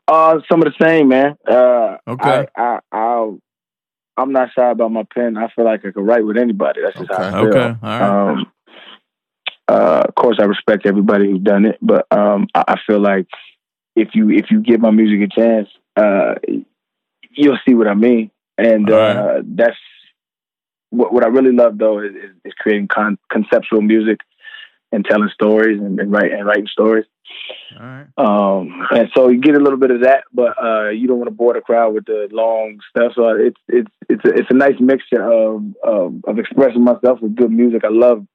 Uh, 0.06 0.38
some 0.50 0.62
of 0.62 0.72
the 0.72 0.84
same, 0.84 1.08
man. 1.08 1.36
Uh, 1.48 1.96
Okay. 2.06 2.46
I, 2.56 2.62
I, 2.62 2.78
I, 2.92 3.32
I'm 4.16 4.32
not 4.32 4.50
shy 4.56 4.70
about 4.70 4.92
my 4.92 5.04
pen. 5.14 5.36
I 5.36 5.48
feel 5.54 5.64
like 5.64 5.84
I 5.84 5.90
could 5.90 6.06
write 6.06 6.24
with 6.26 6.36
anybody. 6.36 6.80
That's 6.82 6.98
just 6.98 7.10
how 7.10 7.28
I 7.28 7.30
feel. 7.30 7.48
Okay. 7.48 7.60
All 7.60 7.76
right. 7.82 8.30
Um, 8.30 8.52
uh, 9.68 10.02
of 10.06 10.14
course, 10.14 10.36
I 10.40 10.44
respect 10.44 10.86
everybody 10.86 11.30
who's 11.30 11.40
done 11.40 11.64
it, 11.64 11.78
but 11.80 12.06
um, 12.10 12.46
I, 12.54 12.64
I 12.68 12.76
feel 12.86 13.00
like 13.00 13.26
if 13.96 14.08
you 14.14 14.30
if 14.30 14.50
you 14.50 14.60
give 14.60 14.80
my 14.80 14.90
music 14.90 15.30
a 15.30 15.40
chance, 15.40 15.68
uh, 15.96 16.34
you'll 17.34 17.58
see 17.66 17.74
what 17.74 17.88
I 17.88 17.94
mean. 17.94 18.30
And 18.58 18.90
uh, 18.90 19.42
that's 19.44 19.76
what 20.90 21.12
what 21.12 21.24
I 21.24 21.28
really 21.28 21.52
love, 21.52 21.78
though, 21.78 22.00
is, 22.00 22.12
is, 22.14 22.30
is 22.44 22.52
creating 22.58 22.88
con- 22.88 23.18
conceptual 23.30 23.80
music 23.82 24.18
and 24.92 25.04
telling 25.04 25.30
stories 25.32 25.80
and, 25.80 25.98
and, 25.98 26.12
write, 26.12 26.32
and 26.32 26.46
writing 26.46 26.66
stories. 26.66 27.06
All 27.80 27.86
right. 27.86 28.06
Um, 28.18 28.86
and 28.90 29.08
so 29.16 29.28
you 29.30 29.40
get 29.40 29.54
a 29.56 29.58
little 29.60 29.78
bit 29.78 29.90
of 29.90 30.02
that, 30.02 30.24
but 30.34 30.62
uh, 30.62 30.90
you 30.90 31.08
don't 31.08 31.16
want 31.18 31.28
to 31.30 31.34
bore 31.34 31.54
the 31.54 31.62
crowd 31.62 31.94
with 31.94 32.04
the 32.04 32.28
long 32.30 32.78
stuff. 32.90 33.12
So 33.16 33.28
it's 33.30 33.56
it's 33.68 33.90
it's 34.10 34.24
a, 34.24 34.28
it's 34.34 34.50
a 34.50 34.54
nice 34.54 34.78
mixture 34.80 35.22
of, 35.22 35.64
of 35.82 36.14
of 36.26 36.38
expressing 36.38 36.84
myself 36.84 37.20
with 37.22 37.34
good 37.34 37.50
music. 37.50 37.84
I 37.84 37.88
love 37.90 38.26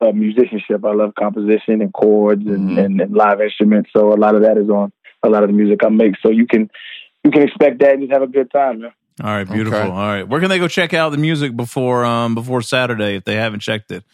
uh, 0.00 0.10
musicianship. 0.10 0.84
I 0.84 0.92
love 0.92 1.14
composition 1.16 1.80
and 1.80 1.92
chords 1.92 2.44
and, 2.44 2.70
Mhm. 2.70 2.84
and, 2.84 3.00
and 3.00 3.14
live 3.14 3.40
instruments. 3.40 3.90
So 3.96 4.12
a 4.12 4.18
lot 4.18 4.34
of 4.34 4.42
that 4.42 4.58
is 4.58 4.68
on 4.68 4.92
a 5.22 5.28
lot 5.28 5.44
of 5.44 5.50
the 5.50 5.54
music 5.54 5.84
I 5.84 5.88
make. 5.88 6.14
So 6.20 6.30
you 6.30 6.48
can 6.48 6.68
you 7.24 7.30
can 7.30 7.42
expect 7.42 7.80
that 7.80 7.92
and 7.92 8.02
just 8.02 8.12
have 8.12 8.22
a 8.22 8.26
good 8.26 8.50
time, 8.50 8.80
man. 8.80 8.92
All 9.22 9.30
right. 9.30 9.48
Beautiful. 9.48 9.78
Okay. 9.78 9.88
All 9.88 9.94
right. 9.94 10.26
Where 10.26 10.40
can 10.40 10.48
they 10.48 10.58
go 10.58 10.68
check 10.68 10.94
out 10.94 11.10
the 11.10 11.18
music 11.18 11.54
before 11.56 12.04
um 12.04 12.34
before 12.34 12.62
Saturday 12.62 13.16
if 13.16 13.24
they 13.24 13.34
haven't 13.34 13.60
checked 13.60 13.90
it? 13.90 14.04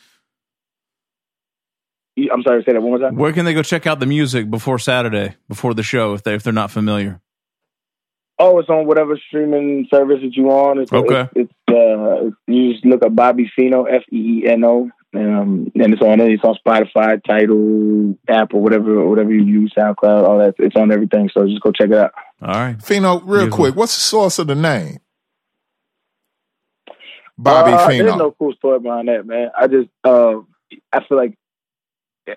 I'm 2.33 2.43
sorry, 2.43 2.63
to 2.63 2.69
say 2.69 2.73
that 2.73 2.81
one 2.81 2.91
more 2.91 2.99
time. 2.99 3.15
Where 3.17 3.33
can 3.33 3.45
they 3.45 3.55
go 3.55 3.63
check 3.63 3.87
out 3.87 4.01
the 4.01 4.07
music 4.07 4.51
before 4.51 4.79
Saturday 4.81 5.37
before 5.49 5.73
the 5.73 5.85
show 5.85 6.15
if 6.15 6.25
they 6.25 6.35
if 6.35 6.43
they're 6.43 6.53
not 6.53 6.71
familiar? 6.71 7.21
Oh, 8.41 8.59
it's 8.59 8.69
on 8.69 8.87
whatever 8.87 9.19
streaming 9.29 9.87
service 9.93 10.19
that 10.23 10.35
you 10.37 10.51
on. 10.51 10.79
It's, 10.79 10.93
Okay. 10.93 11.29
It's, 11.35 11.53
it's 11.69 11.77
uh, 11.77 12.31
you 12.47 12.73
just 12.73 12.85
look 12.85 13.05
up 13.05 13.15
Bobby 13.15 13.51
Feeno, 13.59 13.85
F 13.89 14.03
E 14.13 14.43
E 14.45 14.49
N 14.49 14.65
O, 14.65 14.91
um, 15.15 15.71
and 15.75 15.93
it's 15.95 16.03
on. 16.03 16.21
It's 16.21 16.45
on 16.45 16.57
Spotify, 16.65 17.21
Tidal, 17.25 18.19
Apple, 18.29 18.61
whatever, 18.61 19.07
whatever 19.09 19.33
you 19.33 19.43
use, 19.45 19.73
SoundCloud, 19.77 20.25
all 20.29 20.39
that. 20.39 20.55
It's 20.59 20.77
on 20.77 20.93
everything. 20.93 21.31
So 21.33 21.47
just 21.47 21.63
go 21.63 21.73
check 21.73 21.91
it 21.91 21.97
out. 21.97 22.13
All 22.43 22.49
right. 22.55 22.77
Feeno, 22.79 23.21
real 23.25 23.41
Beautiful. 23.47 23.57
quick, 23.57 23.75
what's 23.77 23.95
the 23.95 24.01
source 24.03 24.39
of 24.39 24.47
the 24.49 24.55
name? 24.55 24.99
Bobby 27.37 27.73
uh, 27.73 27.89
Feeno. 27.89 28.05
There's 28.05 28.17
no 28.17 28.35
cool 28.39 28.53
story 28.55 28.81
behind 28.81 29.09
that, 29.09 29.25
man. 29.27 29.51
I 29.59 29.67
just, 29.69 29.89
uh, 30.05 30.41
I 30.93 31.05
feel 31.07 31.17
like 31.17 31.35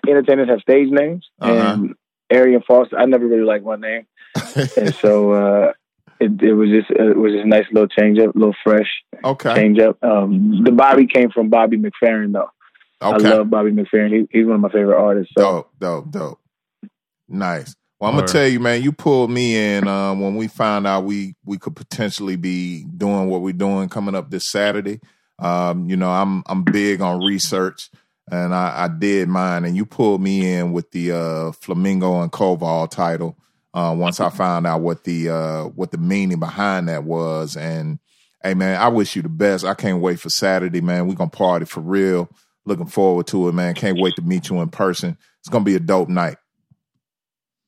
entertainers 0.08 0.48
have 0.48 0.60
stage 0.60 0.88
names, 0.90 1.28
Uh-huh. 1.40 1.52
and 1.74 1.94
Arian 2.30 2.62
Foster. 2.66 2.98
I 2.98 3.04
never 3.06 3.26
really 3.26 3.42
liked 3.44 3.64
my 3.64 3.76
name, 3.76 4.06
and 4.76 4.94
so 4.94 5.32
uh, 5.32 5.72
it, 6.20 6.40
it 6.40 6.54
was 6.54 6.70
just 6.70 6.90
it 6.90 7.16
was 7.16 7.32
just 7.32 7.44
a 7.44 7.48
nice 7.48 7.66
little 7.72 7.88
change 7.88 8.18
up, 8.20 8.34
a 8.34 8.38
little 8.38 8.54
fresh. 8.64 8.88
okay. 9.24 9.54
change 9.54 9.78
up. 9.80 10.02
Um, 10.02 10.62
the 10.64 10.70
Bobby 10.72 11.06
came 11.06 11.30
from 11.30 11.50
Bobby 11.50 11.76
McFerrin, 11.78 12.32
though. 12.32 12.50
I 13.02 13.16
love 13.16 13.50
Bobby 13.50 13.70
McFerrin. 13.70 14.10
He, 14.12 14.38
he's 14.38 14.46
one 14.46 14.56
of 14.56 14.60
my 14.60 14.70
favorite 14.70 15.00
artists. 15.00 15.32
So 15.36 15.42
Dope, 15.42 15.70
dope, 15.78 16.10
dope. 16.10 16.38
Nice. 17.28 17.74
Well, 18.00 18.10
I'm 18.10 18.16
Word. 18.16 18.22
gonna 18.22 18.32
tell 18.32 18.48
you, 18.48 18.60
man. 18.60 18.82
You 18.82 18.92
pulled 18.92 19.30
me 19.30 19.56
in 19.56 19.86
um, 19.86 20.20
when 20.20 20.36
we 20.36 20.48
found 20.48 20.86
out 20.86 21.04
we 21.04 21.34
we 21.44 21.56
could 21.58 21.76
potentially 21.76 22.36
be 22.36 22.84
doing 22.84 23.28
what 23.28 23.42
we're 23.42 23.52
doing 23.52 23.88
coming 23.88 24.14
up 24.14 24.30
this 24.30 24.50
Saturday. 24.50 25.00
Um, 25.38 25.88
you 25.88 25.96
know, 25.96 26.10
I'm 26.10 26.42
I'm 26.46 26.64
big 26.64 27.00
on 27.00 27.24
research, 27.24 27.90
and 28.30 28.54
I, 28.54 28.84
I 28.84 28.88
did 28.88 29.28
mine. 29.28 29.64
And 29.64 29.76
you 29.76 29.86
pulled 29.86 30.20
me 30.20 30.52
in 30.52 30.72
with 30.72 30.90
the 30.90 31.12
uh, 31.12 31.52
Flamingo 31.52 32.22
and 32.22 32.32
Koval 32.32 32.90
title. 32.90 33.38
Uh, 33.74 33.94
once 33.96 34.20
I 34.20 34.28
found 34.28 34.66
out 34.66 34.80
what 34.82 35.04
the 35.04 35.30
uh, 35.30 35.64
what 35.64 35.92
the 35.92 35.98
meaning 35.98 36.40
behind 36.40 36.88
that 36.88 37.04
was, 37.04 37.56
and 37.56 38.00
hey, 38.42 38.54
man, 38.54 38.80
I 38.80 38.88
wish 38.88 39.16
you 39.16 39.22
the 39.22 39.28
best. 39.28 39.64
I 39.64 39.74
can't 39.74 40.02
wait 40.02 40.20
for 40.20 40.28
Saturday, 40.28 40.80
man. 40.80 41.06
We 41.06 41.14
gonna 41.14 41.30
party 41.30 41.64
for 41.66 41.80
real. 41.80 42.28
Looking 42.64 42.86
forward 42.86 43.26
to 43.28 43.48
it, 43.48 43.52
man. 43.52 43.74
Can't 43.74 43.98
wait 44.00 44.14
to 44.16 44.22
meet 44.22 44.48
you 44.48 44.60
in 44.60 44.68
person. 44.68 45.18
It's 45.40 45.48
gonna 45.48 45.64
be 45.64 45.74
a 45.74 45.80
dope 45.80 46.08
night. 46.08 46.36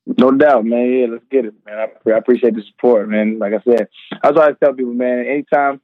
no 0.05 0.31
doubt, 0.31 0.65
man. 0.65 0.91
Yeah, 0.91 1.07
let's 1.11 1.25
get 1.29 1.45
it, 1.45 1.53
man. 1.65 1.77
I, 1.77 2.09
I 2.11 2.17
appreciate 2.17 2.55
the 2.55 2.63
support, 2.63 3.09
man. 3.09 3.39
Like 3.39 3.53
I 3.53 3.61
said, 3.63 3.87
that's 4.23 4.37
why 4.37 4.47
I 4.47 4.53
tell 4.53 4.73
people, 4.73 4.93
man. 4.93 5.25
Anytime, 5.27 5.81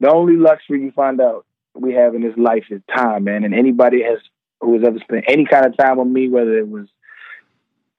the 0.00 0.10
only 0.10 0.36
luxury 0.36 0.82
you 0.82 0.92
find 0.92 1.20
out 1.20 1.44
we 1.74 1.92
have 1.94 2.14
in 2.14 2.22
this 2.22 2.36
life 2.36 2.64
is 2.70 2.80
time, 2.94 3.24
man. 3.24 3.44
And 3.44 3.54
anybody 3.54 4.02
has 4.02 4.18
who 4.60 4.74
has 4.74 4.84
ever 4.86 4.98
spent 5.00 5.24
any 5.28 5.44
kind 5.44 5.66
of 5.66 5.76
time 5.76 5.98
with 5.98 6.08
me, 6.08 6.28
whether 6.28 6.56
it 6.56 6.68
was 6.68 6.86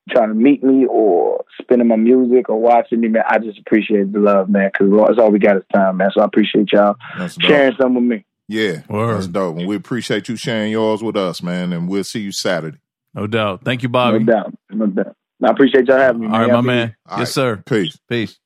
trying 0.10 0.30
to 0.30 0.36
meet 0.36 0.64
me 0.64 0.86
or 0.90 1.44
spinning 1.62 1.88
my 1.88 1.96
music 1.96 2.50
or 2.50 2.60
watching 2.60 3.02
me, 3.02 3.10
man, 3.10 3.24
I 3.28 3.40
just 3.40 3.60
appreciate 3.60 4.12
the 4.12 4.20
love, 4.20 4.50
man. 4.50 4.72
Because 4.74 4.92
that's 5.08 5.20
all 5.20 5.32
we 5.32 5.40
got 5.40 5.58
is 5.58 5.64
time, 5.74 5.98
man. 5.98 6.10
So 6.14 6.22
I 6.22 6.26
appreciate 6.26 6.72
y'all 6.72 6.96
sharing 7.40 7.76
some 7.80 7.96
with 7.96 8.04
me. 8.04 8.26
Yeah, 8.48 8.82
Word. 8.90 9.16
that's 9.16 9.28
dope. 9.28 9.58
And 9.58 9.68
we 9.68 9.76
appreciate 9.76 10.30
you 10.30 10.36
sharing 10.36 10.72
yours 10.72 11.04
with 11.04 11.18
us, 11.18 11.44
man. 11.44 11.74
And 11.74 11.90
we'll 11.90 12.04
see 12.04 12.22
you 12.22 12.32
Saturday. 12.32 12.78
No 13.14 13.28
doubt. 13.28 13.64
Thank 13.66 13.84
you, 13.84 13.90
Bobby. 13.90 14.20
No 14.20 14.34
doubt. 14.34 14.54
No 14.70 14.86
doubt. 14.88 15.16
I 15.44 15.50
appreciate 15.50 15.88
y'all 15.88 15.98
having 15.98 16.22
me. 16.22 16.28
All 16.28 16.34
right, 16.34 16.48
man. 16.48 16.56
my 16.56 16.62
man. 16.62 16.96
All 17.06 17.20
yes, 17.20 17.28
right. 17.28 17.34
sir. 17.34 17.64
Peace. 17.66 18.00
Peace. 18.10 18.40